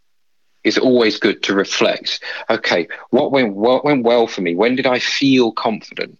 it's 0.67 0.77
always 0.77 1.19
good 1.19 1.41
to 1.43 1.53
reflect. 1.53 2.21
Okay, 2.49 2.87
what 3.09 3.31
went 3.31 3.55
what 3.55 3.85
went 3.85 4.03
well 4.03 4.27
for 4.27 4.41
me? 4.41 4.55
When 4.55 4.75
did 4.75 4.85
I 4.85 4.99
feel 4.99 5.51
confident? 5.51 6.19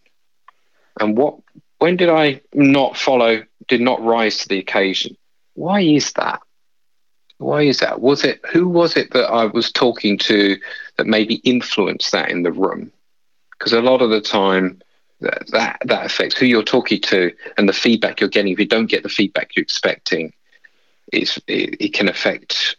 And 1.00 1.18
what 1.18 1.40
when 1.80 1.98
did 1.98 2.10
I 2.10 2.42
not 2.54 2.98
follow? 2.98 3.44
Did 3.68 3.82
not 3.82 4.04
rise 4.04 4.38
to 4.40 4.48
the 4.48 4.60
occasion? 4.60 5.18
Why 5.54 5.82
is 5.82 6.14
that? 6.14 6.40
Why 7.38 7.64
is 7.64 7.80
that? 7.80 8.02
Was 8.02 8.24
it 8.24 8.42
who 8.52 8.68
was 8.68 8.98
it 8.98 9.12
that 9.12 9.30
I 9.30 9.46
was 9.46 9.72
talking 9.72 10.18
to 10.20 10.58
that 10.98 11.06
maybe 11.06 11.36
influenced 11.36 12.12
that 12.14 12.32
in 12.32 12.44
the 12.44 12.52
room? 12.52 12.92
Because 13.52 13.74
a 13.74 13.82
lot 13.82 14.02
of 14.02 14.10
the 14.10 14.22
time, 14.22 14.82
that, 15.22 15.48
that 15.52 15.78
that 15.86 16.06
affects 16.06 16.38
who 16.38 16.46
you're 16.46 16.64
talking 16.64 17.02
to 17.02 17.32
and 17.58 17.68
the 17.68 17.74
feedback 17.74 18.20
you're 18.20 18.30
getting. 18.30 18.54
If 18.54 18.60
you 18.60 18.68
don't 18.68 18.90
get 18.90 19.04
the 19.04 19.10
feedback 19.10 19.56
you're 19.56 19.64
expecting, 19.64 20.34
it's, 21.12 21.38
it, 21.48 21.78
it 21.80 21.94
can 21.94 22.08
affect 22.08 22.78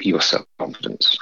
your 0.00 0.20
self 0.20 0.46
confidence. 0.58 1.16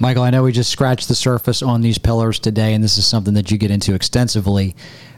Michael, 0.00 0.22
I 0.22 0.30
know 0.30 0.44
we 0.44 0.52
just 0.52 0.70
scratched 0.70 1.08
the 1.08 1.14
surface 1.14 1.60
on 1.60 1.80
these 1.80 1.98
pillars 1.98 2.38
today, 2.38 2.72
and 2.74 2.84
this 2.84 2.98
is 2.98 3.06
something 3.06 3.34
that 3.34 3.50
you 3.50 3.58
get 3.58 3.70
into 3.70 3.94
extensively 3.94 4.76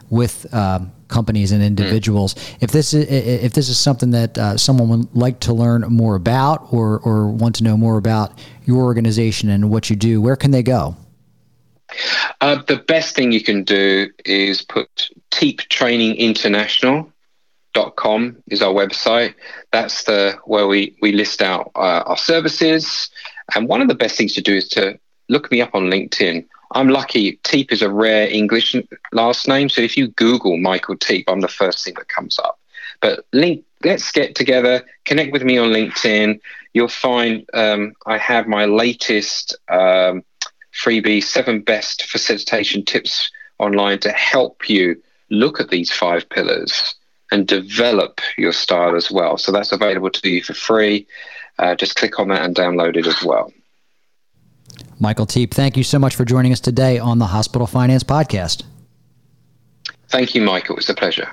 with 0.08 0.52
um, 0.54 0.92
companies 1.08 1.52
and 1.52 1.62
individuals. 1.62 2.34
Mm. 2.34 2.56
If 2.62 2.70
this 2.70 2.94
is 2.94 3.06
if 3.08 3.52
this 3.52 3.68
is 3.68 3.78
something 3.78 4.10
that 4.12 4.38
uh, 4.38 4.56
someone 4.56 4.88
would 4.88 5.14
like 5.14 5.40
to 5.40 5.52
learn 5.52 5.82
more 5.82 6.16
about, 6.16 6.72
or 6.72 7.00
or 7.00 7.28
want 7.28 7.56
to 7.56 7.64
know 7.64 7.76
more 7.76 7.98
about 7.98 8.38
your 8.64 8.82
organization 8.84 9.50
and 9.50 9.70
what 9.70 9.90
you 9.90 9.96
do, 9.96 10.22
where 10.22 10.36
can 10.36 10.50
they 10.50 10.62
go? 10.62 10.96
Uh, 12.40 12.62
the 12.66 12.76
best 12.76 13.14
thing 13.14 13.32
you 13.32 13.42
can 13.42 13.64
do 13.64 14.08
is 14.24 14.62
put 14.62 15.10
Teape 15.30 15.60
Training 15.68 16.16
International 16.16 17.12
com 17.96 18.42
is 18.48 18.62
our 18.62 18.72
website. 18.72 19.34
That's 19.72 20.04
the 20.04 20.36
where 20.44 20.66
we 20.66 20.96
we 21.02 21.12
list 21.12 21.42
out 21.42 21.70
uh, 21.74 22.02
our 22.06 22.16
services. 22.16 23.10
And 23.54 23.68
one 23.68 23.82
of 23.82 23.88
the 23.88 23.94
best 23.94 24.16
things 24.16 24.34
to 24.34 24.42
do 24.42 24.54
is 24.54 24.68
to 24.70 24.98
look 25.28 25.50
me 25.50 25.60
up 25.60 25.74
on 25.74 25.84
LinkedIn. 25.84 26.46
I'm 26.72 26.88
lucky. 26.88 27.36
Teape 27.42 27.72
is 27.72 27.82
a 27.82 27.90
rare 27.90 28.28
English 28.28 28.76
last 29.12 29.48
name, 29.48 29.68
so 29.68 29.82
if 29.82 29.96
you 29.96 30.08
Google 30.08 30.56
Michael 30.56 30.96
Teape, 30.96 31.24
I'm 31.26 31.40
the 31.40 31.48
first 31.48 31.84
thing 31.84 31.94
that 31.94 32.08
comes 32.08 32.38
up. 32.38 32.60
But 33.00 33.26
link, 33.32 33.64
let's 33.82 34.12
get 34.12 34.34
together, 34.34 34.84
connect 35.04 35.32
with 35.32 35.42
me 35.42 35.58
on 35.58 35.70
LinkedIn. 35.70 36.38
You'll 36.74 36.88
find 36.88 37.44
um, 37.54 37.94
I 38.06 38.18
have 38.18 38.46
my 38.46 38.66
latest 38.66 39.56
um, 39.68 40.22
freebie, 40.72 41.24
seven 41.24 41.62
best 41.62 42.04
facilitation 42.04 42.84
tips 42.84 43.30
online 43.58 43.98
to 44.00 44.12
help 44.12 44.68
you 44.68 45.02
look 45.30 45.60
at 45.60 45.70
these 45.70 45.90
five 45.92 46.28
pillars 46.28 46.94
and 47.30 47.46
develop 47.46 48.20
your 48.36 48.52
style 48.52 48.96
as 48.96 49.10
well. 49.10 49.38
So 49.38 49.52
that's 49.52 49.72
available 49.72 50.10
to 50.10 50.28
you 50.28 50.42
for 50.42 50.54
free. 50.54 51.06
Uh, 51.58 51.74
just 51.74 51.96
click 51.96 52.18
on 52.18 52.28
that 52.28 52.42
and 52.42 52.54
download 52.54 52.96
it 52.96 53.06
as 53.06 53.22
well. 53.22 53.52
Michael 54.98 55.26
Teape, 55.26 55.52
thank 55.52 55.76
you 55.76 55.84
so 55.84 55.98
much 55.98 56.14
for 56.14 56.24
joining 56.24 56.52
us 56.52 56.60
today 56.60 56.98
on 56.98 57.18
the 57.18 57.26
Hospital 57.26 57.66
Finance 57.66 58.04
Podcast. 58.04 58.64
Thank 60.08 60.34
you, 60.34 60.42
Michael. 60.42 60.74
It 60.74 60.78
was 60.78 60.90
a 60.90 60.94
pleasure. 60.94 61.32